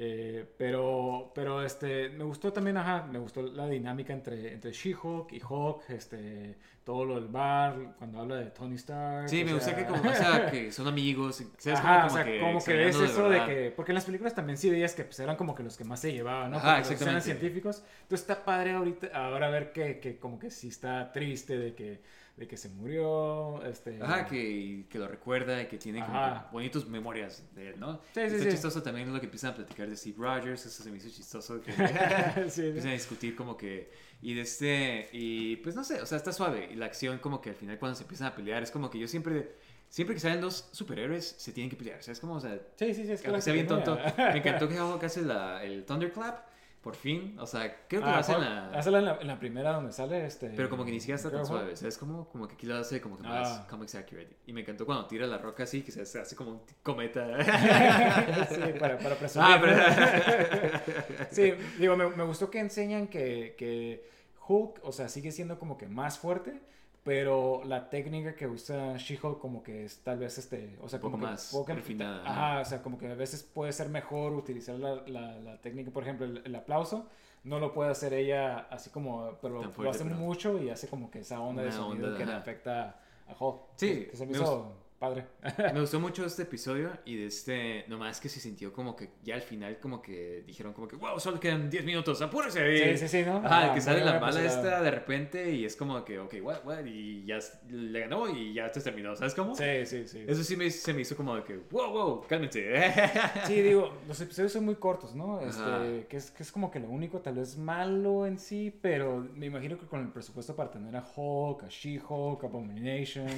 [0.00, 5.32] Eh, pero, pero este, me gustó también, ajá, me gustó la dinámica entre, entre She-Hulk
[5.32, 9.28] y Hulk, este, todo lo del bar, cuando habla de Tony Stark.
[9.28, 11.80] Sí, me gusta sea- que como, o sea, que son amigos, ¿sabes?
[11.80, 13.72] Ajá, como, o sea, que, como que extrañando eso de que...
[13.74, 16.00] Porque en las películas también sí veías que pues, eran como que los que más
[16.00, 16.58] se llevaban, ¿no?
[16.58, 17.24] Ajá, Porque los eran exactamente.
[17.24, 17.82] científicos.
[18.02, 22.00] Entonces está padre ahorita, ahora ver que, que como que sí está triste de que,
[22.38, 24.00] de que se murió, este...
[24.00, 27.94] Ajá, que, que lo recuerda y que tiene como bonitos memorias de él, ¿no?
[28.14, 28.50] Sí, sí, Está sí.
[28.50, 31.60] chistoso también lo que empiezan a platicar de Steve Rogers, eso se me hizo chistoso.
[31.60, 31.72] Que
[32.48, 33.90] Sí, empiezan a discutir como que...
[34.22, 35.08] Y de este...
[35.12, 36.68] Y pues no sé, o sea, está suave.
[36.70, 38.98] Y la acción como que al final cuando se empiezan a pelear es como que
[39.00, 39.56] yo siempre...
[39.88, 42.60] Siempre que salen dos superhéroes se tienen que pelear, o sea, es como, o sea...
[42.76, 43.98] Sí, sí, sí, es que sea bien tonto.
[44.16, 44.68] Me encantó
[45.00, 46.46] que hace la, el Thunderclap,
[46.88, 47.36] por fin.
[47.38, 48.70] O sea, creo que Ah, lo la...
[48.70, 50.48] hazla en la, en la primera donde sale este...
[50.56, 51.98] Pero como que ni siquiera está tan suave, ¿sabes?
[51.98, 53.66] Como, como que aquí lo hace como que más Ah.
[53.68, 54.38] comics accurate.
[54.46, 57.26] Y me encantó cuando tira la roca así, que se hace, como un cometa.
[58.48, 59.48] Sí, para, para presumir.
[59.50, 61.26] ah, pero...
[61.30, 64.08] Sí, digo, me, me gustó que enseñan que, que
[64.48, 66.58] Hulk, o sea, sigue siendo como que más fuerte,
[67.04, 71.02] pero la técnica que usa She-Hulk como que es tal vez este, o sea, Un
[71.02, 73.88] poco como que más poco- refinada, Ajá, o sea, como que a veces puede ser
[73.88, 77.06] mejor utilizar la, la, la técnica, por ejemplo, el, el aplauso.
[77.44, 80.70] No lo puede hacer ella así como, pero Tan lo fuerte, hace pero- mucho y
[80.70, 83.60] hace como que esa onda de Una sonido onda, que le afecta a Hulk.
[83.76, 85.24] Sí, que, que se me me hizo padre.
[85.74, 89.34] Me gustó mucho este episodio y de este, nomás que se sintió como que ya
[89.34, 92.96] al final como que dijeron como que, wow, solo quedan 10 minutos, apúrese.
[92.96, 93.38] Sí, sí, sí, ¿no?
[93.38, 96.64] Ajá, Ah, que sale la mala esta de repente y es como que, ok, what,
[96.64, 97.38] what, y ya
[97.68, 99.54] le ganó y ya se terminó, ¿sabes cómo?
[99.54, 100.24] Sí, sí, sí.
[100.26, 102.68] Eso sí me, se me hizo como de que, wow, wow, cálmense.
[103.46, 105.40] Sí, digo, los episodios son muy cortos, ¿no?
[105.40, 109.26] Este, que, es, que es como que lo único tal vez malo en sí, pero
[109.34, 113.28] me imagino que con el presupuesto para tener a Hulk, a She-Hulk, a Abomination,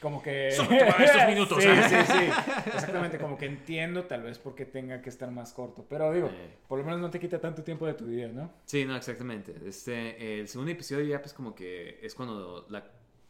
[0.00, 0.50] como que...
[1.04, 1.62] Estos minutos.
[1.62, 2.24] Sí, sí, sí.
[2.74, 6.56] Exactamente, como que entiendo tal vez porque tenga que estar más corto, pero digo, Eh.
[6.68, 8.50] por lo menos no te quita tanto tiempo de tu vida, ¿no?
[8.66, 9.54] Sí, no, exactamente.
[9.66, 12.84] Este, el segundo episodio ya pues como que es cuando la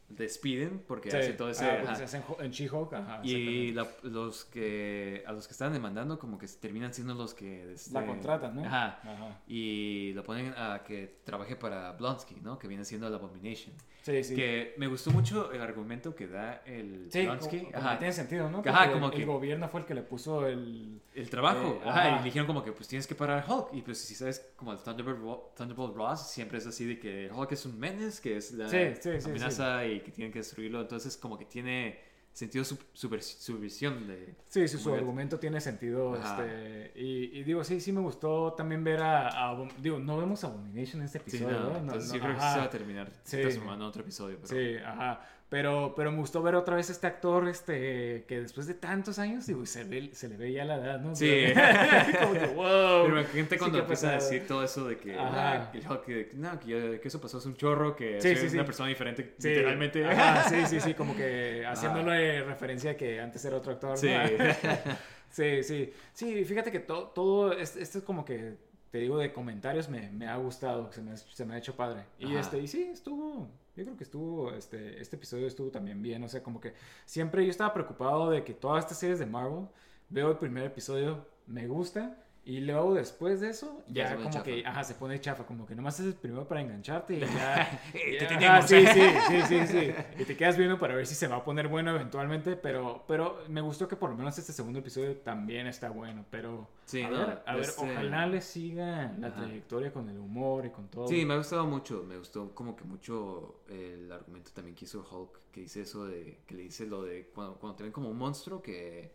[0.08, 1.16] despiden porque Sí.
[1.16, 1.64] hace todo ese...
[1.64, 1.96] Ah,
[2.38, 2.92] en, en She-Hulk.
[3.24, 7.72] Y la- los que a los que estaban demandando como que terminan siendo los que
[7.72, 8.62] este, La contratan, ¿no?
[8.64, 9.00] Ajá.
[9.02, 9.40] Ajá.
[9.46, 12.58] Y lo ponen a que trabaje para Blonsky, ¿no?
[12.58, 13.74] Que viene siendo la Abomination.
[14.02, 14.34] Sí, sí.
[14.34, 17.40] Que me gustó mucho el argumento que da el Sí, como,
[17.74, 17.98] Ajá.
[17.98, 18.62] tiene sentido, ¿no?
[18.66, 21.00] Ajá, como el, que- el gobierno fue el que le puso el...
[21.14, 21.80] El trabajo.
[21.84, 22.00] Eh, ajá.
[22.00, 22.10] ajá.
[22.10, 23.68] Y le dijeron como que pues tienes que parar a Hulk.
[23.74, 27.52] Y pues si sabes como el Thunderbolt, Thunderbolt Ross siempre es así de que Hulk
[27.52, 30.80] es un menace, que es la Sí, sí, sí, amenaza y que tienen que destruirlo.
[30.80, 32.00] Entonces como que tiene
[32.32, 34.34] sentido su, su, vers- su visión de...
[34.48, 36.16] Sí, sí, su argumento tiene sentido.
[36.16, 40.42] Este, y, y digo, sí, sí me gustó también ver a, a Digo, no vemos
[40.44, 41.70] a Abomination en este episodio, no, ¿no?
[41.70, 42.52] No, entonces no, yo creo que ajá.
[42.54, 43.40] se va a terminar Sí.
[43.40, 44.38] transformando en otro episodio.
[44.40, 44.48] Pero...
[44.48, 45.20] Sí, ajá.
[45.52, 49.44] Pero, pero me gustó ver otra vez este actor este, que después de tantos años,
[49.46, 51.14] digo, se, ve, se le ve ya la edad, ¿no?
[51.14, 51.44] Sí.
[52.22, 53.04] Como que, wow.
[53.04, 56.30] Pero gente cuando empieza a decir todo eso de que, ah, que no, que,
[56.66, 58.54] ya- que eso pasó hace un chorro, que Sí, soy sí, sí.
[58.56, 60.06] una persona diferente, literalmente.
[60.06, 63.98] ajá, sí, sí, sí, como que haciéndole referencia a que antes era otro actor.
[63.98, 64.08] Sí.
[64.08, 64.44] ¿no?
[65.30, 65.92] sí, sí.
[66.14, 68.54] Sí, fíjate que to- todo, es- esto es como que,
[68.90, 71.76] te digo, de comentarios me, me ha gustado, se me, ha- se me ha hecho
[71.76, 72.04] padre.
[72.18, 72.40] Y, Ajá.
[72.40, 76.28] este, y sí, estuvo, yo creo que estuvo, este, este episodio estuvo también bien, o
[76.28, 76.74] sea, como que
[77.06, 79.66] siempre yo estaba preocupado de que todas estas series de Marvel,
[80.08, 82.21] veo el primer episodio, me gusta.
[82.44, 84.42] Y luego después de eso, Ya como chafa.
[84.44, 87.80] que, ajá, se pone chafa, como que nomás es el primero para engancharte y ya...
[87.94, 88.66] Eh, y- te ajá, tenemos.
[88.68, 89.94] sí, sí, sí, sí, sí.
[90.18, 93.44] Y te quedas viendo para ver si se va a poner bueno eventualmente, pero, pero
[93.48, 97.10] me gustó que por lo menos este segundo episodio también está bueno, pero Sí, a
[97.10, 99.36] no, ver, a ver, este- ojalá le siga la Ajá.
[99.36, 101.06] trayectoria con el humor y con todo.
[101.08, 105.00] Sí, me ha gustado mucho, me gustó como que mucho el argumento también que hizo
[105.08, 108.10] Hulk, que dice eso de, que le dice lo de cuando, cuando te ven como
[108.10, 109.14] un monstruo que,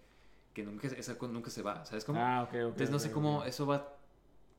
[0.58, 2.20] que nunca, esa nunca se va, ¿sabes cómo?
[2.20, 2.56] Ah, ok, ok.
[2.56, 3.96] Entonces no ok, sé cómo eso va,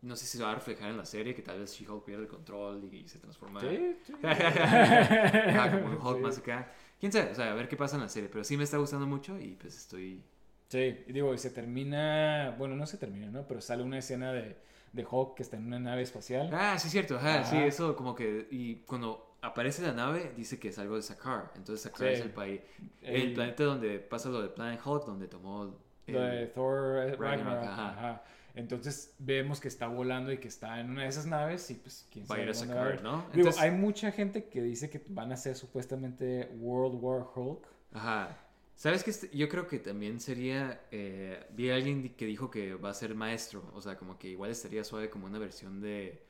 [0.02, 2.22] no sé si se va a reflejar en la serie, que tal vez She-Hulk pierde
[2.22, 4.12] el control y se transforma Sí, sí.
[4.22, 6.22] Ajá, como Hulk Sí.
[6.22, 6.72] más acá.
[7.00, 8.76] Quién sabe, o sea, a ver qué pasa en la serie, pero sí me está
[8.78, 10.22] gustando mucho y pues estoy...
[10.68, 13.46] Sí, y digo, y se termina, bueno, no se termina, ¿no?
[13.46, 14.56] Pero sale una escena de,
[14.92, 16.50] de Hulk que está en una nave espacial.
[16.52, 17.66] Ah, sí, cierto, ajá, sí, Ajá.
[17.66, 18.46] eso como que...
[18.50, 22.14] Y cuando aparece la nave, dice que es algo de Sakaar, entonces Sakaar Sí.
[22.14, 22.60] es el país,
[23.02, 25.74] el, El- planeta donde pasa lo de Planet Hulk, donde tomó...
[26.12, 27.90] Lo de Thor eh, Ragnarok, ajá.
[27.90, 28.22] ajá.
[28.54, 32.08] Entonces vemos que está volando y que está en una de esas naves y pues
[32.10, 33.02] quién Va sabe ir a ir.
[33.02, 33.18] ¿no?
[33.18, 37.66] Digo, Entonces- hay mucha gente que dice que van a ser supuestamente World War Hulk.
[37.92, 38.36] Ajá.
[38.74, 39.12] ¿Sabes qué?
[39.36, 40.80] Yo creo que también sería...
[40.90, 43.70] eh, vi a alguien que dijo que va a ser maestro.
[43.74, 46.24] O sea, como que igual estaría suave como una versión de...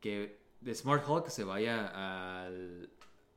[0.00, 2.90] Que de Smart Hulk se vaya al...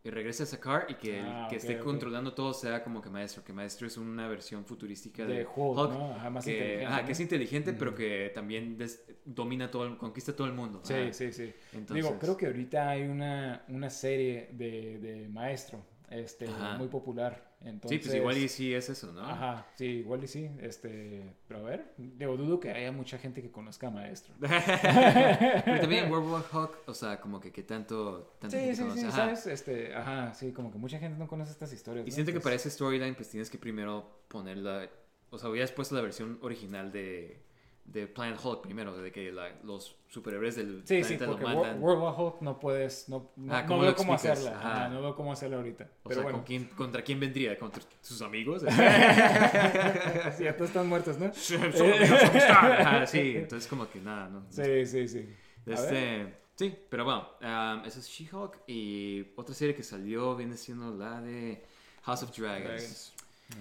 [0.03, 3.09] Y regrese a Sakaar y que el Ah, que esté controlando todo sea como que
[3.09, 3.43] maestro.
[3.43, 6.13] Que maestro es una versión futurística de, De Hulk, ¿no?
[6.13, 7.05] Ajá, más que, inteligente, ajá, ¿no?
[7.05, 10.79] que es inteligente, pero que también des- domina todo, el- conquista todo el mundo.
[10.83, 11.11] Sí, Ajá.
[11.13, 11.53] sí, sí.
[11.73, 16.77] Entonces- Digo, creo que ahorita hay una, una serie de, de maestro este, Ajá.
[16.77, 17.45] muy popular.
[17.61, 19.21] Entonces, Sí, pues igual y sí es eso, ¿no?
[19.25, 20.49] Ajá, sí, igual y sí.
[20.61, 24.33] Este, pero a ver, digo, dudo que haya mucha gente que conozca a maestro.
[24.39, 28.81] Pero también World War Hulk, o sea, como que qué tanto, tanto Sí, gente sí,
[28.83, 29.01] conoce.
[29.01, 29.15] sí, Ajá.
[29.15, 29.47] ¿sabes?
[29.47, 32.05] Este, ajá, sí, como que mucha gente no conoce estas historias.
[32.05, 32.13] Y ¿no?
[32.13, 34.87] siento que para ese storyline, pues tienes que primero ponerla.
[35.31, 37.41] O sea, hubieras puesto la versión original de,
[37.87, 41.45] de Planet Hulk primero, de que la- los superhéroes del Sí, sí, planeta lo porque
[41.45, 41.81] Wor- mandan.
[41.81, 44.51] World War Hulk no puedes, no, no, Ah, no ¿cómo veo lo cómo hacerla.
[44.59, 45.83] Ajá, no veo cómo hacerla ahorita.
[46.03, 47.57] o Pero sea, bueno, ¿con quién, ¿contra quién vendría?
[47.57, 48.61] ¿Contra sus amigos?
[50.37, 51.25] sí, ya todos están muertos, ¿no?
[51.27, 54.45] Ajá, sí, entonces como que nada, ¿no?
[54.49, 55.29] Sí, sí, sí.
[55.65, 60.95] Este, sí, pero bueno, um, esa es She-Hulk y otra serie que salió viene siendo
[60.95, 61.63] la de
[62.03, 62.63] House of Dragons.
[62.65, 63.13] Dragons.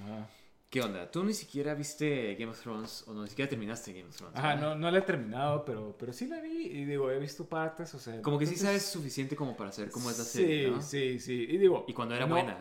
[0.04, 0.28] Ajá.
[0.68, 1.08] ¿Qué onda?
[1.10, 4.36] ¿Tú ni siquiera viste Game of Thrones o no ni siquiera terminaste Game of Thrones?
[4.36, 4.70] Ajá, ¿verdad?
[4.70, 7.94] no, no la he terminado, pero, pero sí la vi y digo, he visto partes,
[7.94, 8.20] o sea...
[8.20, 10.82] Como que sí sabes suficiente como para saber cómo es la serie, Sí, ¿no?
[10.82, 11.46] sí, sí.
[11.48, 11.84] Y digo...
[11.86, 12.58] Y cuando era no- buena.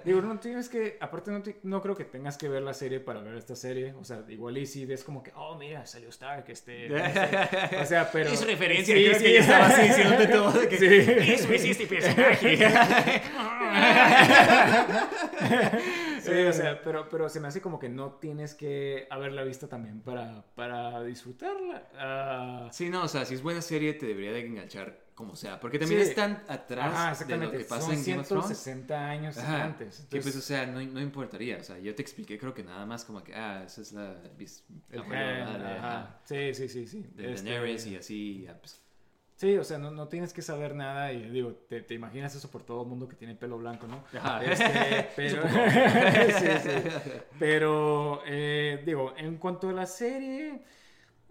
[0.04, 0.98] Digo, no tienes que...
[1.00, 3.94] Aparte, no, te- no creo que tengas que ver la serie para ver esta serie.
[3.94, 6.88] O sea, igual y si ves como que, oh, mira, salió Stark, este...
[6.88, 7.78] sé.
[7.80, 8.30] O sea, pero...
[8.30, 9.22] Es referencia, Sí, sí.
[9.24, 10.50] que ya estaba así diciéndote todo.
[10.52, 10.86] de que, Sí.
[11.32, 12.58] Eso es este personaje.
[16.34, 19.68] Sí, o sea, pero, pero se me hace como que no tienes que haberla visto
[19.68, 21.88] también para, para disfrutarla.
[21.96, 25.60] Ah, Sí, no, o sea, si es buena serie te debería de enganchar como sea.
[25.60, 26.08] Porque también Sí.
[26.10, 28.46] están atrás Ajá, de lo que pasa Son en Game of Thrones.
[28.58, 30.06] 160 años Ajá, antes.
[30.10, 31.58] que pues, o Entonces, sea, no, no importaría.
[31.58, 34.16] O sea, yo te expliqué, creo que nada más como que, ah, esa es la
[34.90, 35.76] gen, de, ajá.
[35.78, 37.06] ajá, Sí, sí, sí, sí.
[37.14, 38.42] de Este, Daenerys y así.
[38.42, 38.80] ya, pues,
[39.44, 42.50] Sí, o sea, no, no tienes que saber nada y digo, te, te imaginas eso
[42.50, 44.02] por todo el mundo que tiene pelo blanco, ¿no?
[44.18, 44.42] Ajá.
[44.42, 45.42] Este, pero,
[46.38, 46.70] sí, sí.
[47.38, 50.62] Pero, eh, digo, en cuanto a la serie,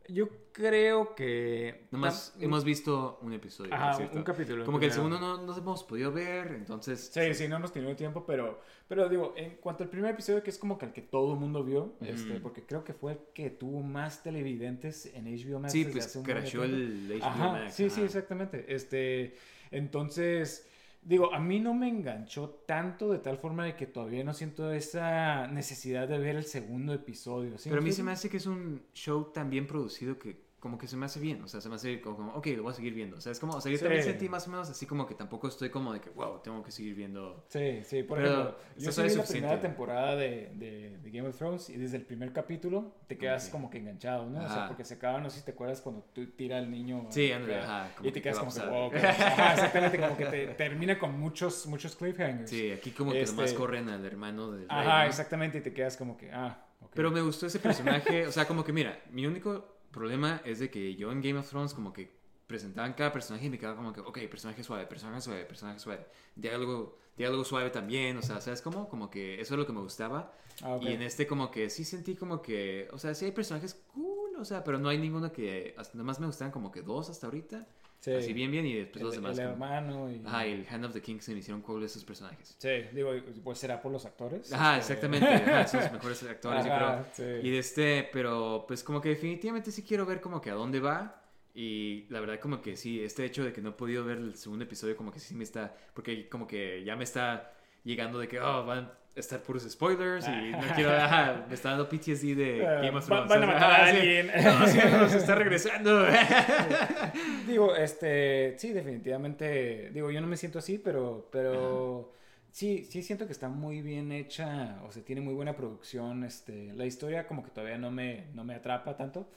[0.08, 1.88] yo creo que...
[1.92, 3.74] Nomás hemos visto un episodio.
[3.74, 4.18] Ajá, ¿cierto?
[4.18, 7.12] un capítulo, Como que el segundo no nos hemos podido ver, entonces.
[7.14, 10.50] Sí, sí, no hemos tenido tiempo, pero, pero digo, en cuanto al primer episodio, que
[10.50, 13.20] es como que el que todo el mundo vio, este, porque creo que fue el
[13.34, 15.72] que tuvo más televidentes en HBO Max.
[15.72, 17.74] Sí, pues crashó el HBO Max.
[17.74, 18.06] sí, sí, ajá.
[18.06, 18.66] exactamente.
[18.68, 19.36] Este,
[19.72, 20.68] entonces,
[21.06, 24.72] digo, a mí no me enganchó tanto de tal forma de que todavía no siento
[24.72, 27.58] esa necesidad de ver el segundo episodio.
[27.58, 30.43] ¿sí Pero a mí se me hace que es un show tan bien producido que
[30.64, 32.64] como que se me hace bien, o sea, se me hace como, como, ok, lo
[32.64, 33.84] voy a seguir viendo, o sea, es como, o sea, yo Sí.
[33.84, 36.64] también sentí más o menos así como que tampoco estoy como de que, wow, tengo
[36.64, 37.44] que seguir viendo.
[37.50, 41.28] Sí, sí, por Pero ejemplo, yo vi es la primera temporada de, de, de Game
[41.28, 43.52] of Thrones y desde el primer capítulo te quedas Ok.
[43.52, 44.38] como que enganchado, ¿no?
[44.40, 44.68] O sea, Ajá.
[44.70, 47.08] porque se acaba, no sé si te acuerdas cuando tú tira al niño.
[47.10, 49.54] Sí, acá, ándale, ajá, como y te que, quedas ¿qué como que, wow, que- ajá,
[49.56, 52.50] exactamente, como que te termina con muchos, muchos cliffhangers.
[52.50, 55.10] Sí, aquí como que nomás Este- corren al hermano del rey, Ajá, ¿no?
[55.10, 56.92] exactamente, y te quedas como que, ah, ok.
[56.96, 60.70] Pero me gustó ese personaje, o sea, como que mira, mi único problema es de
[60.70, 62.12] que yo en Game of Thrones como que
[62.48, 66.06] presentaban cada personaje y me quedaba como que, ok, personaje suave, personaje suave, personaje suave,
[66.36, 68.90] diálogo, diálogo suave también, o sea, ¿sabes cómo?
[68.90, 70.34] Como que eso es lo que me gustaba.
[70.62, 70.78] Ah.
[70.82, 74.36] Y en este como que sí sentí como que, o sea, sí hay personajes cool,
[74.38, 77.28] o sea, pero no hay ninguno que, hasta, nomás me gustaban como que dos hasta
[77.28, 77.66] ahorita,
[78.04, 78.12] Sí.
[78.12, 79.38] así bien bien y después el, los demás.
[79.38, 80.22] el como- hermano y...
[80.26, 82.56] Ajá, y el Hand of the King se me hicieron cool esos personajes.
[82.60, 83.12] Sí, digo,
[83.44, 84.52] pues será por los actores.
[84.52, 87.42] Ajá, este- exactamente, ajá, son los mejores actores, yo Ajá, creo.
[87.42, 87.48] sí.
[87.48, 90.80] Y de este, pero pues como que definitivamente sí quiero ver como que a dónde
[90.82, 91.22] va.
[91.56, 94.36] Y la verdad como que sí, este hecho de que no he podido ver el
[94.36, 98.28] segundo episodio como que sí me está, porque como que ya me está llegando de
[98.28, 102.66] que, oh, van estar puros spoilers y no quiero, ajá, me está dando PTSD de
[102.68, 103.30] Ah, Game of Thrones.
[103.30, 103.98] van a matar a sí.
[103.98, 104.28] alguien.
[104.44, 106.06] No, sí, no, se está regresando.
[107.48, 112.12] Digo, este, sí, definitivamente, digo, yo no me siento así, pero, pero
[112.52, 116.74] sí, sí siento que está muy bien hecha, o sea, tiene muy buena producción, este,
[116.74, 119.30] la historia como que todavía no me, no me atrapa tanto,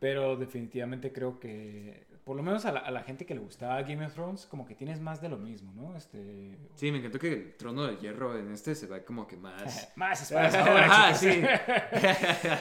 [0.00, 3.82] pero definitivamente creo que, por lo menos a la, a la gente que le gustaba
[3.82, 5.94] Game of Thrones, como que tienes más de lo mismo, ¿no?
[5.96, 6.58] Este...
[6.74, 9.92] Sí, me encantó que el trono de hierro en este se va como que más...
[9.96, 11.28] Más espadas ahora, Ajá, sí.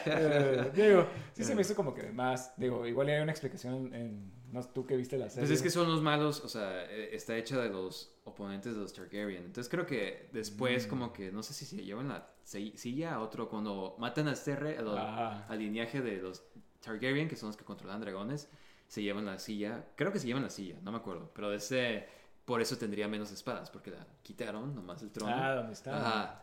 [0.05, 4.31] Eh, digo, sí se me hizo como que más, digo, igual hay una explicación en,
[4.51, 5.47] no tú que viste la serie.
[5.47, 8.81] Pues es que son los malos, o sea, eh, está hecha de los oponentes de
[8.81, 9.45] los Targaryen.
[9.45, 10.33] Entonces creo que Mm.
[10.35, 14.27] después como que, no sé si se llevan la si- silla a otro, cuando matan
[14.27, 15.45] a este rey, a lo- Ajá.
[15.47, 16.43] al lineaje de los
[16.81, 18.49] Targaryen, que son los que controlan dragones,
[18.93, 19.83] se llevan la silla.
[19.95, 21.31] Creo que se llevan la silla, no me acuerdo.
[21.33, 22.07] Pero de ese,
[22.45, 25.33] por eso tendría menos espadas, porque la quitaron, nomás el trono.
[25.35, 25.97] Ah, ¿dónde está?
[25.97, 26.39] Ajá.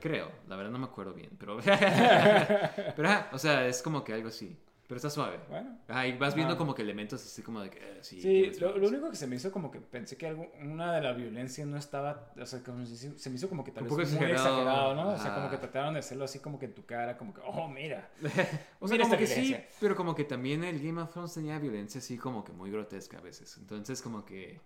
[0.00, 1.58] Creo, la verdad no me acuerdo bien, pero...
[2.96, 4.56] pero o sea, es como que algo así.
[4.86, 5.40] Pero está suave.
[5.48, 5.78] Bueno.
[5.88, 7.78] Ajá, y vas viendo como que elementos así como de que...
[7.78, 10.46] eh, sí, Sí, lo, lo único que se me hizo como que pensé que algo,
[10.62, 13.72] una de la violencia no estaba, o sea, como se, se me hizo como que
[13.72, 14.32] tal vez muy exagerado.
[14.32, 15.08] exagerado, ¿no?
[15.08, 17.40] O sea, como que trataron de hacerlo así como que en tu cara, como que,
[17.44, 18.10] oh, mira.
[18.78, 21.58] O sea, Mira como que sí, pero como que también el Game of Thrones tenía
[21.58, 23.56] violencia así como que muy grotesca a veces.
[23.58, 24.60] Entonces como que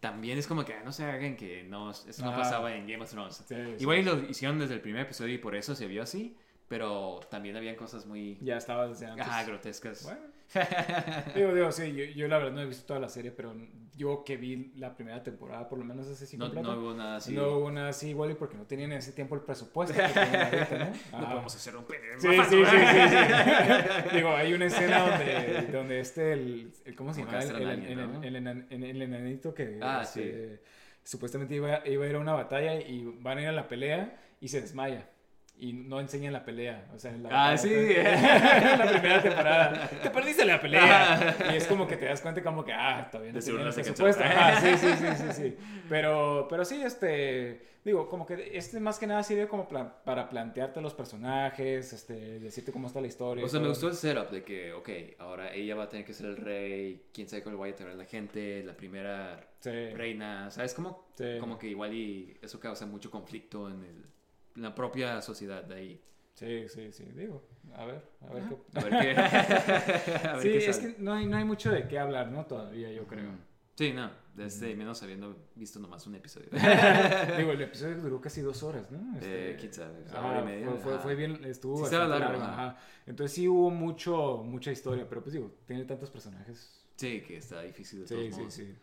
[0.00, 3.02] también es como que ah, no se hagan que no, eso no pasaba en Game
[3.02, 3.36] of Thrones.
[3.46, 3.76] Sí, sí.
[3.78, 6.36] Igual y lo hicieron desde el primer episodio y por eso se vio así,
[6.68, 9.26] pero también habían cosas muy Ya estaba desde antes.
[9.26, 10.02] ajá, grotescas.
[10.04, 10.34] Bueno.
[11.34, 13.54] digo, digo, sí, yo, yo la verdad no he visto toda la serie, pero
[13.96, 17.16] yo que vi la primera temporada, por lo menos ese sí no, no hubo nada
[17.16, 17.32] así.
[17.32, 20.02] no hubo una así igual y porque no tenían en ese tiempo el presupuesto que
[20.02, 20.84] ahorita, ¿no?
[21.12, 21.28] No Ajá.
[21.30, 22.66] podemos hacer un pene Sí, sí, sí, fácil.
[22.66, 22.76] sí,
[24.10, 24.14] sí.
[24.16, 27.40] Digo, hay una escena donde, donde este, el, el- ¿cómo se llama?
[27.42, 28.22] El, el- ¿no?
[28.22, 30.60] enan- el enanito que Ah, este,
[31.02, 34.20] supuestamente iba, iba a ir a una batalla y van a ir a la pelea
[34.40, 35.08] y se desmaya.
[35.56, 36.86] Y no enseñan la pelea.
[36.94, 37.72] O sea, la, Ah, sí.
[37.74, 39.88] en la primera temporada.
[40.02, 41.36] Te perdiste la pelea.
[41.52, 44.22] Y es como que te das cuenta como que, ah, todavía no no el presupuesto.
[44.26, 45.56] Ah, sí, sí, sí, sí, sí.
[45.88, 50.28] Pero, pero sí, este, digo, como que este más que nada sirve como pla- para
[50.30, 53.44] plantearte los personajes, este, decirte cómo está la historia.
[53.44, 54.88] O sea, me gustó el setup de que, ok,
[55.18, 57.76] ahora ella va a tener que ser el rey, quién sabe cómo le vaya a
[57.76, 59.70] traer la gente, la primera Sí.
[59.94, 60.72] reina, ¿sabes?
[60.74, 61.36] Como, Sí.
[61.38, 64.04] como que igual y eso causa mucho conflicto en, el,
[64.56, 66.04] la propia sociedad de ahí.
[66.34, 68.78] Sí, sí, sí, digo, a ver, a ver qué...
[68.78, 69.20] A ver qué,
[70.28, 72.44] a ver Sí, qué es que no hay, no hay mucho de qué hablar, ¿no?
[72.44, 73.30] Todavía, yo creo.
[73.76, 76.48] Sí, no, desde menos habiendo visto nomás un episodio.
[77.38, 79.16] Digo, el episodio duró casi dos horas, ¿no?
[79.20, 81.02] Eh, sabe, o sea, ajá, hora y media, Fue, fue, ajá.
[81.02, 82.78] fue bien, estuvo Sí, largo, largo, ajá.
[83.06, 86.84] Entonces sí hubo mucho, mucha historia, pero pues digo, tiene tantos personajes.
[86.96, 88.54] Sí, que está difícil de Sí, todos sí, modos.
[88.54, 88.74] sí.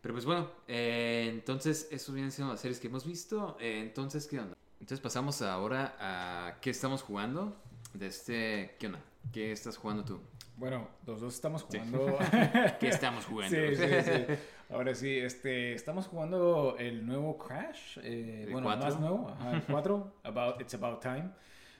[0.00, 3.58] Pero pues bueno, eh, entonces eso vienen siendo las series que hemos visto.
[3.60, 4.56] Eh, entonces, ¿qué onda?
[4.80, 7.54] Entonces pasamos ahora a qué estamos jugando.
[7.94, 9.00] De este, ¿qué onda?
[9.32, 10.20] ¿Qué estás jugando tú?
[10.56, 12.18] Bueno, los dos estamos jugando...
[12.80, 13.56] ¿Qué estamos jugando?
[13.56, 14.34] Sí, sí, sí.
[14.70, 17.98] Ahora sí, este, estamos jugando el nuevo Crash.
[18.02, 18.84] eh, ¿El bueno, cuatro?
[18.84, 21.30] más nuevo, ajá, el 4, about, It's About Time.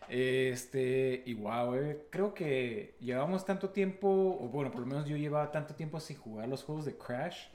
[0.09, 5.17] Este, y wow, eh, creo que llevamos tanto tiempo, o bueno, por lo menos yo
[5.17, 7.47] llevaba tanto tiempo sin jugar los juegos de Crash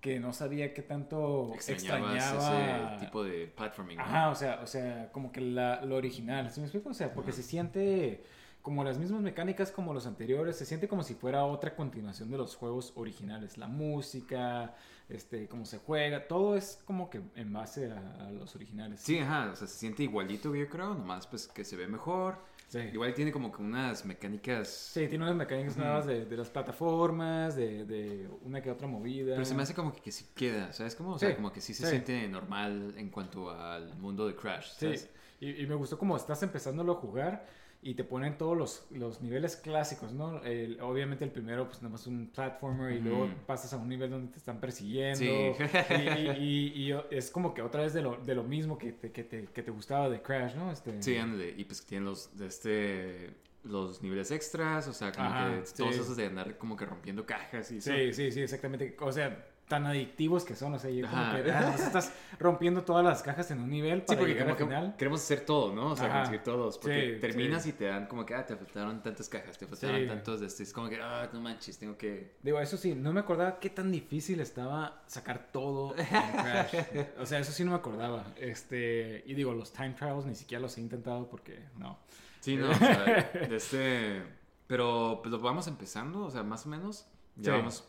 [0.00, 2.94] que no sabía qué tanto Extrañabas extrañaba.
[2.96, 3.96] ese tipo de platforming.
[3.98, 4.04] ¿no?
[4.04, 6.90] Ajá, o sea, o sea, como que la, lo original, ¿sí me explico?
[6.90, 8.22] O sea, porque se siente
[8.62, 12.36] como las mismas mecánicas como los anteriores, se siente como si fuera otra continuación de
[12.36, 13.56] los juegos originales.
[13.58, 14.74] La música,
[15.08, 19.00] este, cómo se juega, todo es como que en base a, a los originales.
[19.00, 22.38] Sí, ajá, o sea, se siente igualito, yo creo, nomás pues que se ve mejor.
[22.68, 22.80] Sí.
[22.92, 24.68] Igual tiene como que unas mecánicas...
[24.68, 29.34] Sí, tiene unas mecánicas nuevas de, de las plataformas, de, de una que otra movida.
[29.34, 30.94] Pero se me hace como que, que sí queda, ¿sabes?
[30.94, 31.90] Como, o sea, Sí, como que sí se sí.
[31.90, 35.10] siente normal en cuanto al mundo de Crash, Sí, ¿sabes?
[35.40, 37.46] y, y me gustó como estás empezándolo a jugar
[37.88, 40.42] y te ponen todos los, los niveles clásicos, ¿no?
[40.44, 44.10] El- obviamente el primero pues nada más un platformer y luego pasas a un nivel
[44.10, 45.30] donde te están persiguiendo Sí.
[45.90, 48.92] y, y- y- y es como que otra vez de lo, de lo mismo que
[48.92, 50.70] te, que, te, que te gustaba de Crash, ¿no?
[50.70, 51.54] Este, Sí, ándale.
[51.56, 53.30] Y pues que tienen los, de este,
[53.64, 56.00] los niveles extras, o sea, como Ajá, que todos sí.
[56.02, 57.90] esos de andar como que rompiendo cajas y eso.
[57.90, 58.94] Sí, sí, sí, exactamente.
[59.00, 61.42] O sea, tan adictivos que son, o sea, yo como Ajá.
[61.42, 64.76] que ah, estás rompiendo todas las cajas en un nivel Sí, porque llegar como al
[64.78, 64.96] final.
[64.96, 65.92] queremos hacer todo, ¿no?
[65.92, 66.18] O sea, Ajá.
[66.20, 66.78] conseguir todos.
[66.78, 67.68] Porque Sí, terminas sí.
[67.70, 70.62] y te dan como que, ah, te faltaron tantas cajas, te faltaron tantos de este.
[70.62, 72.36] Es como que, ah, no manches, tengo que.
[72.42, 76.74] Digo, eso sí, no me acordaba qué tan difícil estaba sacar todo en Crash.
[77.20, 78.24] o sea, eso sí no me acordaba.
[78.36, 81.98] Este, y digo, los time trials ni siquiera los he intentado porque no.
[82.40, 83.04] Sí, no, o sea,
[83.48, 84.22] de este.
[84.66, 87.06] Pero pues lo vamos empezando, o sea, más o menos.
[87.36, 87.84] Ya vamos.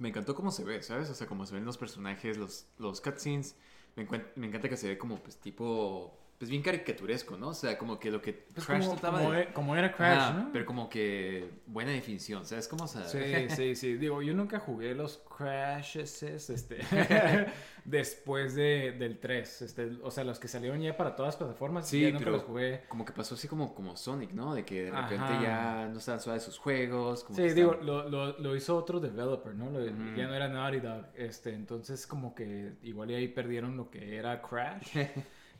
[0.00, 1.10] Me encantó cómo se ve, ¿sabes?
[1.10, 3.56] O sea, cómo se ven los personajes, los, los cutscenes.
[3.96, 6.18] Me, me encanta que se ve como, pues, tipo.
[6.40, 7.48] Pues bien caricaturesco, ¿no?
[7.48, 9.42] O sea, como que lo que Pues Crash como, trataba como de.
[9.42, 10.48] e- como era Crash, ¿no?
[10.54, 12.66] Pero como que buena definición, ¿sabes?
[12.66, 13.18] Como, o sea, Sí,
[13.54, 13.92] sí, sí.
[13.98, 16.78] Digo, yo nunca jugué los Crashes, este,
[17.84, 19.60] después de, del 3.
[19.60, 22.30] Este, o sea, los que salieron ya para todas las plataformas, Sí, ya nunca pero
[22.32, 22.84] los jugué.
[22.88, 24.54] como que pasó así como, como Sonic, ¿no?
[24.54, 25.42] De que de repente Ajá.
[25.42, 27.22] ya no estaban suaves sus juegos.
[27.22, 29.68] Como Sí, que digo, lo, lo, lo hizo otro developer, ¿no?
[29.70, 30.16] Lo- Ujú.
[30.16, 31.04] Ya no era Naughty Dog.
[31.16, 34.96] Este, entonces, como que igual ahí perdieron lo que era Crash.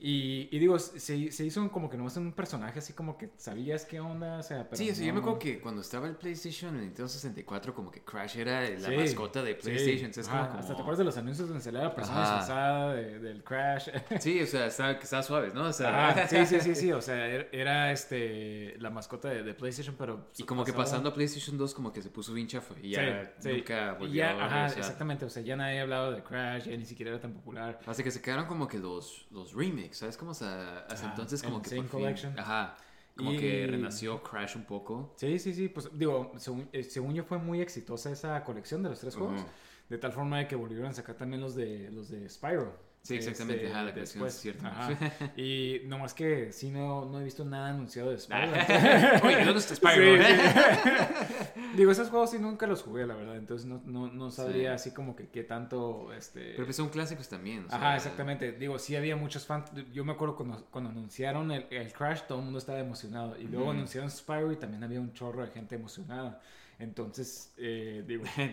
[0.03, 3.84] Y, y digo, se, se hizo como que nomás un personaje así como que sabías
[3.84, 6.07] qué onda, o sea, pero Sí, o sea, yo me no- acuerdo que cuando estaba
[6.09, 9.61] el PlayStation, el Nintendo 64, como que Crash era la Sí, mascota de sí.
[9.62, 10.11] PlayStation.
[10.11, 11.94] o sea, es como- Ajá, como- Hasta te acuerdas de los anuncios donde salía la
[11.94, 13.88] persona disfrazada de- del Crash.
[14.20, 15.64] Sí, o sea, estaba, que estaba suave, ¿no?
[15.64, 19.42] O sea, Ajá, sí, sí, sí, sí, o sea, era, era, este, la mascota de,
[19.42, 20.30] de PlayStation, pero...
[20.38, 22.74] Y como que pasaba- pasando a PlayStation 2, como que se puso bien chafa.
[22.82, 23.53] Y ya Sí, sí.
[23.57, 24.78] nunca Y volvió ya, a ajá, regresar.
[24.78, 27.78] exactamente, o sea, ya nadie hablaba de Crash, ya ni siquiera era tan popular.
[27.86, 30.16] Hasta que se quedaron como que los, los remakes, ¿sabes?
[30.16, 32.38] Como hasta Ah, entonces como que por fin- Collection.
[32.38, 32.76] Ajá.
[33.16, 35.14] Como Y- que renació Crash un poco.
[35.16, 38.88] Sí, sí, sí, pues digo, según, eh, según yo fue muy exitosa esa colección de
[38.91, 39.51] los tres juegos, Ujú.
[39.91, 42.89] de tal forma de que volvieron a sacar también los de los de Spyro.
[43.03, 44.34] Sí, exactamente, ajá, la después.
[44.34, 44.66] es cierto.
[44.66, 44.90] Ajá.
[45.36, 48.53] Y nomás que sí no, no he visto nada anunciado de Spyro.
[49.24, 49.74] Oye, ¿dónde está?
[49.74, 51.61] Sí, sí.
[51.76, 54.88] Digo, esos juegos sí nunca los jugué, la verdad, entonces no, no, no sabría Sí.
[54.88, 56.53] así como que qué tanto, este...
[56.53, 57.64] Pero pues son clásicos también.
[57.66, 58.53] o sea, Ajá, exactamente.
[58.53, 59.70] Digo, sí había muchos fans.
[59.92, 63.38] Yo me acuerdo cuando, cuando anunciaron el, el Crash, todo el mundo estaba emocionado.
[63.38, 66.40] Y luego anunciaron Spyro y también había un chorro de gente emocionada.
[66.81, 68.24] Entonces, eh, digo...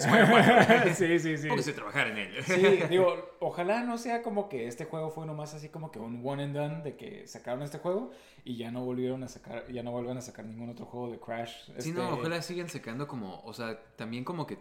[0.00, 0.94] Spyro?
[0.94, 1.48] sí, sí, sí.
[1.48, 2.44] Póngase a trabajar en él.
[2.44, 6.22] Sí, digo, ojalá no sea como que este juego fue nomás así como que un
[6.24, 8.12] one and done de que sacaron este juego
[8.44, 11.18] y ya no volvieron a sacar, ya no vuelvan a sacar ningún otro juego de
[11.18, 11.66] Crash.
[11.66, 14.58] Sí, Este, no, ojalá sigan sacando como, o sea, también como que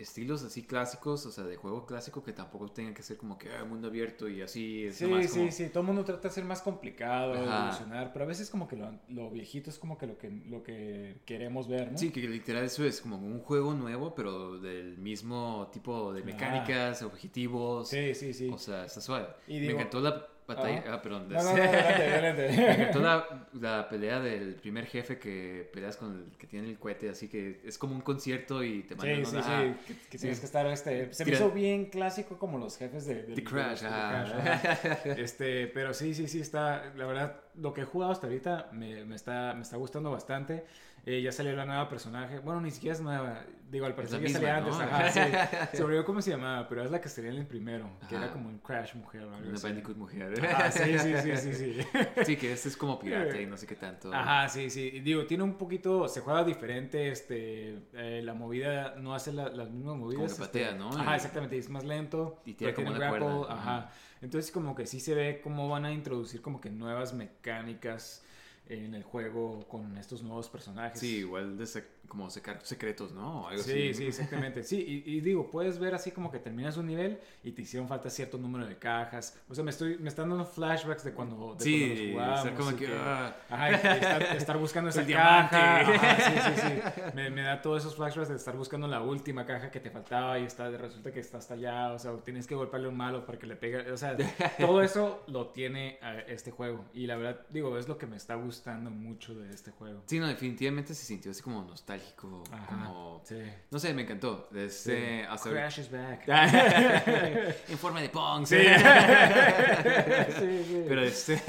[0.00, 3.50] estilos así clásicos, o sea, de juego clásico que tampoco tengan que ser como que
[3.52, 4.84] ah, mundo abierto y así.
[4.86, 5.68] Es Sí, nomás sí, como- sí.
[5.68, 7.42] Todo el mundo trata de ser más complicado, Ajá.
[7.64, 10.62] evolucionar, pero a veces como que lo, lo viejito es como que lo que, lo
[10.62, 11.98] que queremos ver, ¿no?
[11.98, 17.02] Sí, que literal eso es como un juego nuevo, pero del mismo tipo de mecánicas,
[17.02, 17.88] objetivos.
[17.88, 18.32] sí, sí.
[18.32, 18.50] sí.
[18.52, 19.28] O sea, está suave.
[19.46, 20.78] Y Me encantó la batalla.
[20.80, 20.94] Ajá.
[20.94, 21.28] Ah, perdón.
[21.28, 22.72] no, no, no, adelante, adelante.
[22.82, 27.08] encantó la, la pelea del primer jefe que peleas con el que tiene el cohete,
[27.08, 29.94] así que es como un concierto y te mandan Sí, sí, una- sí, ah, que,
[29.94, 30.18] que sí.
[30.18, 33.44] tienes que estar, este, se me hizo bien clásico como los jefes de, del- The
[33.44, 34.98] Crash, de los- Crash, ajá.
[35.18, 39.04] Este, pero sí, sí, sí, está, la verdad, lo que he jugado hasta ahorita me,
[39.04, 40.64] me está, me está gustando bastante.
[41.06, 44.28] Eh, ya salió la nueva personaje, bueno, ni siquiera es nueva, digo, al parecer ya
[44.28, 45.20] salía misma, antes, ¿no?
[45.24, 45.76] ajá, sí.
[45.76, 48.24] se olvidó cómo se llamaba, pero es la que salía en el primero, que Ajá.
[48.26, 49.66] era como un Crash mujer o algo Una así.
[49.66, 50.34] Bandicoot mujer.
[50.54, 51.80] Ah, sí, sí, sí, sí, sí.
[52.26, 54.12] Sí, que este es como pirata y no sé qué tanto.
[54.12, 55.00] Ajá, sí, sí.
[55.00, 59.70] Digo, tiene un poquito, se juega diferente, este, eh, la movida no hace la- las
[59.70, 60.34] mismas movidas.
[60.34, 60.90] que patea, este, ¿no?
[60.90, 62.42] Ajá, exactamente, es más lento.
[62.44, 63.54] y pero como tiene una grapple, cuerda.
[63.54, 63.90] Ajá.
[64.20, 68.22] Entonces como que sí se ve cómo van a introducir como que nuevas mecánicas
[68.70, 71.00] en el juego con estos nuevos personajes.
[71.00, 71.66] Sí, igual de
[72.10, 73.44] como sacar secretos, ¿no?
[73.44, 73.94] O algo Sí, así.
[73.94, 74.62] sí, exactamente.
[74.62, 77.88] Sí, y, y digo, puedes ver así como que terminas un nivel y te hicieron
[77.88, 79.38] falta cierto número de cajas.
[79.48, 82.38] O sea, me estoy me están dando flashbacks de cuando, de Sí, cuando los jugábamos.
[82.44, 83.36] estar como que, ah.
[83.48, 85.80] Ajá, estar, estar buscando esa caja.
[85.80, 87.00] Ajá, sí, sí, sí.
[87.14, 90.38] Me, me da todos esos flashbacks de estar buscando la última caja que te faltaba
[90.38, 91.92] y está, resulta que está hasta allá.
[91.92, 93.90] O sea, tienes que golpearle un malo para que le pegue.
[93.90, 94.16] O sea,
[94.58, 96.84] todo eso lo tiene eh, este juego.
[96.92, 100.02] Y la verdad, digo, es lo que me está gustando mucho de este juego.
[100.06, 101.99] Sí, no, definitivamente se sintió así como nostálgico.
[102.52, 103.20] Ajá, Como...
[103.24, 103.36] sí.
[103.70, 104.48] No sé, me encantó.
[104.54, 106.24] Este, hasta Crash is back.
[107.68, 108.46] en forma de Pong.
[108.46, 108.56] Sí.
[110.40, 110.84] Sí, sí.
[110.88, 111.42] Pero este.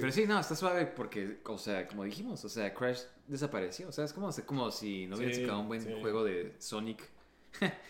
[0.00, 3.88] pero sí, no, está suave porque, o sea, como dijimos, o sea, Crash desapareció.
[3.88, 5.94] O sea, es como, como si no hubiera Sí, sacado un buen sí.
[6.00, 7.02] juego de Sonic.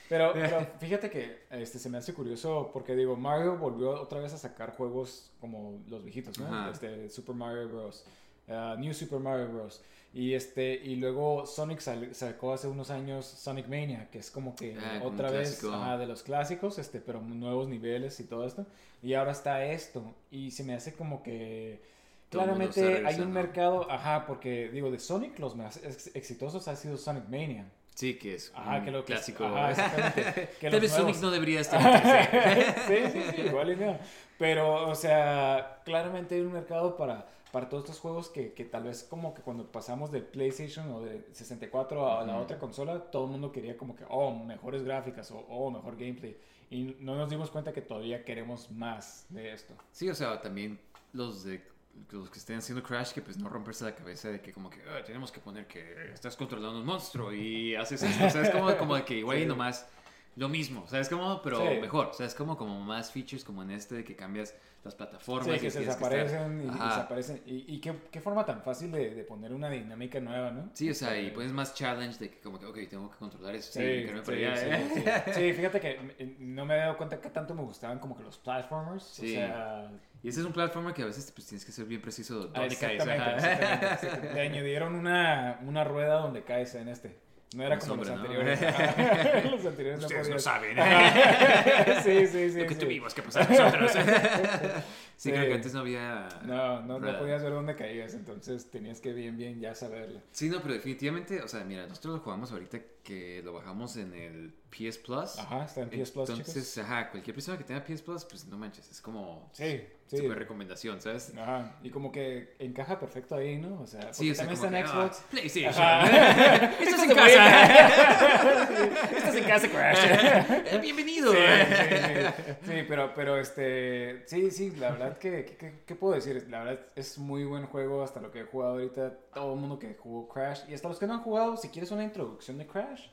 [0.08, 4.32] Pero, pero fíjate que este, se me hace curioso porque digo, Mario volvió otra vez
[4.32, 6.46] a sacar juegos como los viejitos, ¿no?
[6.46, 6.70] Ajá.
[6.70, 8.04] Este, Super Mario Bros.
[8.48, 9.82] uh, New Super Mario Bros.
[10.16, 14.56] Y, este, y luego Sonic sal- sacó hace unos años Sonic Mania, que es como
[14.56, 18.46] que Ah, como otra vez ajá, de los clásicos, este, pero nuevos niveles y todo
[18.46, 18.64] esto.
[19.02, 20.14] Y ahora está esto.
[20.30, 21.82] Y se me hace como que...
[22.30, 26.74] Todo Claramente hay un mercado, ajá, porque digo, de Sonic los más ex- exitosos ha
[26.76, 27.66] sido Sonic Mania.
[27.94, 29.44] Sí, que es Ajá, que lo que clásico.
[29.44, 30.48] Ajá, exactamente.
[30.60, 31.80] Que Tal vez Sonic nuevos- no debería estar
[32.88, 33.98] sí, sí, sí, igual y no.
[34.38, 37.26] Pero, o sea, claramente hay un mercado para,
[37.56, 41.00] para todos estos juegos que, que tal vez como que cuando pasamos de PlayStation o
[41.00, 42.42] de 64 a la Ujú.
[42.42, 46.36] otra consola, todo el mundo quería como que, oh, mejores gráficas o oh, mejor gameplay.
[46.70, 49.72] Y no nos dimos cuenta que todavía queremos más de esto.
[49.90, 50.78] Sí, o sea, también
[51.14, 51.62] los de
[52.10, 54.82] los que estén haciendo Crash, que pues no romperse la cabeza de que como que
[54.82, 58.26] "Ah, tenemos que poner que estás controlando un monstruo y haces esto.
[58.26, 59.46] O sea, es como, como de que igual y Sí.
[59.46, 59.88] nomás
[60.36, 60.82] lo mismo.
[60.84, 61.78] O sea, es como, pero Sí.
[61.80, 62.06] mejor.
[62.08, 65.48] O sea, es como, como más features como en este de que cambias las plataformas.
[65.48, 67.42] Sí, y que se que desaparecen y desaparecen.
[67.44, 70.70] Y, y qué, qué forma tan fácil de, de poner una dinámica nueva, ¿no?
[70.74, 73.16] Sí, o sea, y Este, pones más challenge de que como que, ok, tengo que
[73.16, 73.72] controlar eso.
[73.72, 75.22] Sí, allá, sí, ¿eh?
[75.34, 75.52] sí.
[75.54, 78.38] Fíjate que eh, no me he dado cuenta que tanto me gustaban como que los
[78.38, 79.02] platformers.
[79.04, 79.32] Sí.
[79.32, 79.90] O sea,
[80.22, 82.60] Y ese es un platformer que a veces pues, tienes que ser bien preciso ah,
[82.60, 82.92] dónde caes.
[83.00, 83.36] exactamente, ajá.
[83.36, 84.34] exactamente, exactamente.
[84.34, 87.18] Le añadieron una, una rueda donde caes en este.
[87.54, 88.22] No era como los sombra, ¿no?
[88.22, 88.62] anteriores.
[88.62, 89.48] ajá.
[89.50, 90.78] los anteriores no Ustedes no saben.
[90.78, 92.02] Ajá.
[92.02, 92.58] sí, sí, sí.
[92.60, 92.80] Lo que sí.
[92.80, 93.92] tuvimos que pasar nosotros.
[93.92, 93.98] sí,
[95.16, 95.30] Sí.
[95.30, 96.28] creo que antes no había...
[96.44, 100.20] No, no, no podías ver dónde caías, entonces tenías que bien, bien ya saberlo.
[100.32, 104.12] Sí, no, pero definitivamente, o sea, mira, nosotros lo jugamos ahorita que lo bajamos en
[104.12, 105.38] el PS Plus.
[105.38, 106.78] Ajá, está en PS Plus, Entonces, chicos.
[106.78, 110.16] ajá, cualquier persona que tenga PS Plus, pues no manches, es como Sí, sí.
[110.18, 111.32] super recomendación, ¿sabes?
[111.36, 113.80] Ajá, y como que encaja perfecto ahí, ¿no?
[113.82, 115.24] O sea, Sí, o sea, también está en ah, Xbox.
[115.30, 115.82] PlayStation.
[115.84, 116.66] Ajá.
[116.80, 119.06] Estás en casa.
[119.16, 120.80] Estás en casa, Crash.
[120.80, 121.32] Bienvenido.
[121.32, 122.52] Sí, sí, sí.
[122.72, 126.46] Sí, pero, pero este, sí, sí, la verdad que, que- que- ¿qué puedo decir?
[126.50, 129.78] La verdad es muy buen juego hasta lo que he jugado ahorita, todo el mundo
[129.78, 132.66] que jugó Crash, y hasta los que no han jugado, si quieres una introducción de
[132.66, 133.06] Crash,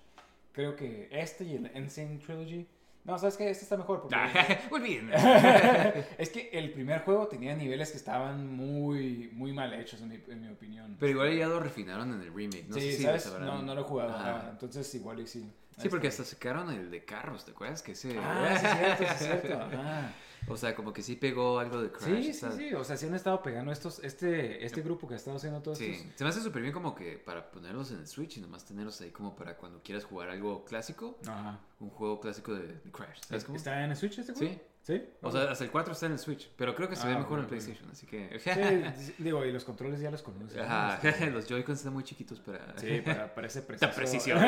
[0.52, 2.68] creo que este y el Insane Trilogy,
[3.06, 3.50] no, ¿sabes qué?
[3.50, 4.16] Este está mejor porque...
[4.72, 5.12] Olviden.
[6.18, 10.16] es que el primer juego tenía niveles que estaban muy, muy mal hechos, en mi,
[10.28, 10.96] en mi opinión.
[11.00, 12.66] Pero igual ya lo refinaron en el remake.
[12.68, 13.26] No sí, sé si ¿sabes?
[13.26, 13.40] lo.
[13.40, 15.52] No, no lo he jugado, ajá, entonces igual y sí.
[15.78, 17.82] Sí, porque hasta sacaron el de carros, ¿te acuerdas?
[17.82, 18.18] Que ese...
[18.20, 19.62] Ah, sí, es cierto, sí, es cierto.
[19.62, 20.14] ajá.
[20.48, 22.24] O sea, como que sí pegó algo de Crash.
[22.24, 22.74] Sí, sí, sí.
[22.74, 25.78] O sea, sí han estado pegando estos, este, este grupo que ha estado haciendo todos
[25.78, 26.12] Sí, estos.
[26.16, 29.00] se me hace súper bien como que para ponerlos en el Switch y nomás tenerlos
[29.02, 31.60] ahí como para cuando quieras jugar algo clásico, Ajá.
[31.80, 33.20] un juego clásico de, de Crash.
[33.28, 33.58] ¿Sabes cómo?
[33.58, 34.54] ¿Está en el Switch este juego?
[34.54, 35.02] Sí, ¿Sí?
[35.22, 37.16] O sea, hasta el 4 está en el Switch, pero creo que se Ah, ve
[37.16, 38.38] mejor en bueno, PlayStation, así que...
[38.38, 40.58] Sí, digo, y los controles ya los conoces.
[40.58, 40.64] ¿no?
[40.64, 42.74] Ajá, Este, los Joy-Cons están muy chiquitos para...
[42.78, 43.92] Sí, para, para ese preciso...
[43.96, 44.40] precisión.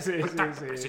[0.00, 0.88] sí, sí,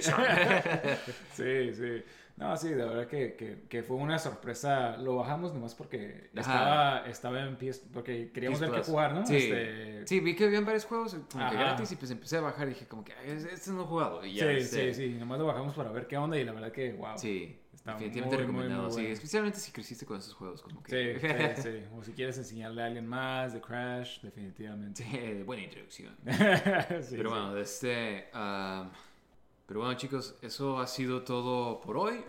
[1.36, 2.04] sí, sí.
[2.40, 4.96] No, sí, de verdad que, que, que fue una sorpresa.
[4.96, 7.82] Lo bajamos nomás porque estaba, estaba en PS...
[7.92, 9.26] Porque queríamos ver qué jugar, ¿no?
[9.26, 9.36] Sí.
[9.36, 12.66] Este, sí, vi que habían varios juegos como que gratis y pues empecé a bajar
[12.68, 14.24] y dije como que "Ay, este no he jugado.
[14.24, 15.18] Y ya, sí, este, sí, sí.
[15.18, 17.18] Nomás lo bajamos para ver qué onda y la verdad que, wow.
[17.18, 18.82] Sí, Está definitivamente muy, recomendado.
[18.84, 19.12] muy sí, bueno.
[19.14, 21.52] especialmente si creciste con esos juegos, como Sí, que...
[21.56, 21.82] sí, sí.
[21.96, 25.02] O si quieres enseñarle a alguien más de Crash, definitivamente.
[25.04, 26.16] Sí, buena introducción.
[26.24, 27.16] Sí, Pero sí.
[27.28, 28.28] bueno, este...
[28.32, 28.90] am,
[29.70, 32.24] pero bueno, chicos, eso ha sido todo por hoy.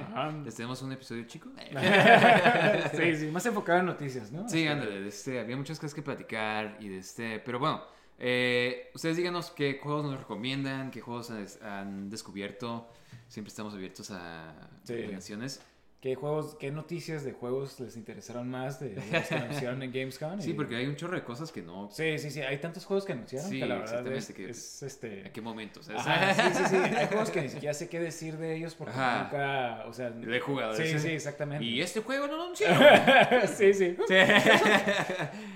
[0.00, 0.30] Ajá.
[0.44, 1.50] Les tenemos un episodio chico.
[2.96, 4.48] sí, sí, más enfocado en noticias, ¿no?
[4.48, 7.82] Sí, Este, ándale, de este, había muchas cosas que platicar y de este, pero bueno,
[8.16, 12.88] eh, ustedes díganos qué juegos nos recomiendan, qué juegos han, han descubierto,
[13.26, 14.94] siempre estamos abiertos a Sí.
[14.94, 15.62] recomendaciones.
[16.04, 20.38] ¿Qué juegos, qué noticias de juegos les interesaron más de los que anunciaron en Gamescom?
[20.38, 21.88] Sí, Y- porque hay un chorro de cosas que no...
[21.90, 24.50] Sí, sí, sí, hay tantos juegos que anunciaron Sí, que la verdad es, exactamente, que-
[24.50, 25.26] es, este...
[25.26, 25.80] ¿A qué momento?
[25.96, 28.92] Ajá, sí, sí, sí, hay juegos que ni siquiera sé qué decir de ellos porque
[28.92, 29.22] Ajá.
[29.22, 30.10] nunca, o sea...
[30.10, 30.90] De jugadores.
[30.90, 31.64] Sí, sí, exactamente.
[31.64, 33.48] Y este juego no lo anunciaron.
[33.48, 33.96] sí, sí.
[34.06, 34.14] Sí.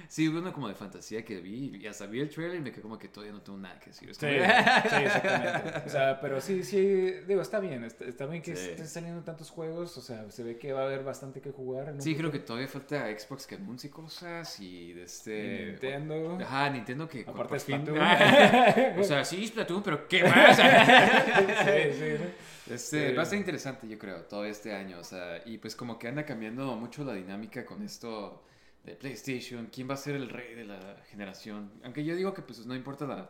[0.09, 2.73] sí, hubo uno como de fantasía que vi y hasta vi el trailer y me
[2.73, 4.15] quedé como que todavía no tengo nada que decir.
[4.15, 5.83] Sí, sí, exactamente.
[5.87, 6.79] O sea, pero sí, sí,
[7.27, 8.71] digo, está bien, está, está bien que Sí.
[8.71, 11.89] estén saliendo tantos juegos, o sea, se ve que va a haber bastante que jugar.
[11.89, 15.67] en Sí, creo que todavía falta Xbox que anuncie cosas y de este...
[15.67, 16.39] Nintendo.
[16.41, 17.23] Ajá, Nintendo que...
[17.23, 18.99] Aparte por fin- Splatoon.
[19.01, 20.57] o sea, sí, Splatoon, pero ¿qué más?
[20.57, 20.63] sí,
[21.99, 22.73] sí.
[22.73, 23.15] Este, Sí.
[23.17, 25.01] Va a ser interesante, yo creo, todo este año.
[25.01, 28.45] O sea, y pues como que anda cambiando mucho la dinámica con esto
[28.85, 29.67] de PlayStation.
[29.75, 31.73] ¿Quién va a ser el rey de la generación?
[31.83, 33.29] Aunque yo digo que pues no importa la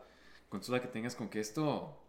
[0.51, 2.05] consola que tengas, con que esto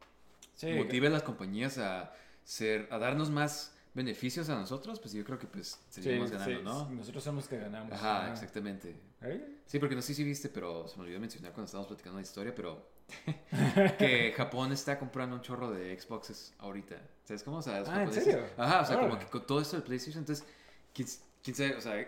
[0.56, 2.12] Sí, motive a las compañías a
[2.44, 6.58] ser, a darnos más beneficios a nosotros, pues yo creo que pues sí, seguimos ganando,
[6.58, 6.90] sí, ¿no?
[6.92, 7.92] Nosotros somos que ganamos.
[7.94, 8.96] Ajá, exactamente.
[9.22, 9.58] ¿Eh?
[9.66, 12.24] Sí, porque no sé si viste, pero se me olvidó mencionar cuando estábamos platicando la
[12.24, 12.88] historia, pero
[13.98, 16.96] que Japón está comprando un chorro de Xboxes ahorita.
[17.26, 17.58] ¿Sabes cómo?
[17.58, 18.46] O sea, Ah, ¿en serio?
[18.58, 20.46] Ajá, o sea, como que con todo esto del PlayStation, entonces,
[20.94, 21.08] quién,
[21.44, 22.08] quién sabe, o sea,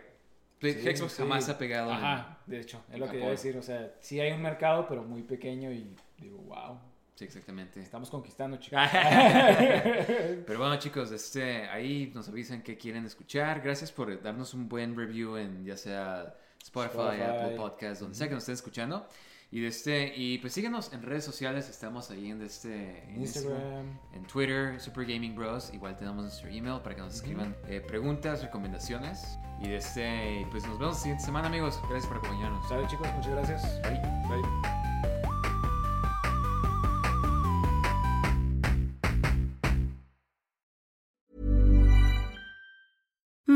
[0.60, 3.32] Play- Sí, Xbox jamás ha pegado en- Ajá, de hecho, es lo que iba a
[3.32, 3.58] decir.
[3.58, 6.78] O sea, sí hay un mercado, pero muy pequeño y digo, wow,
[7.16, 7.82] Sí, exactamente.
[7.82, 8.80] estamos conquistando, chicos.
[8.92, 13.62] Pero bueno, chicos, este, ahí nos avisan que quieren escuchar.
[13.62, 17.24] Gracias por darnos un buen review en ya sea Spotify, Spotify.
[17.24, 19.08] Apple Podcast, donde sea que nos estén escuchando.
[19.52, 24.00] Y este, y pues síguenos en redes sociales, estamos ahí en este en Instagram.
[24.14, 25.74] en Twitter, Super Gaming Bros.
[25.74, 29.38] Igual tenemos nuestro email para que nos escriban eh, preguntas, recomendaciones.
[29.62, 31.78] Y este, pues nos vemos la siguiente semana, amigos.
[31.90, 32.68] Gracias por acompañarnos.
[32.70, 33.08] ¿Sale, chicos?
[33.14, 33.82] Muchas gracias.
[33.82, 34.00] Bye.
[34.30, 34.81] Bye.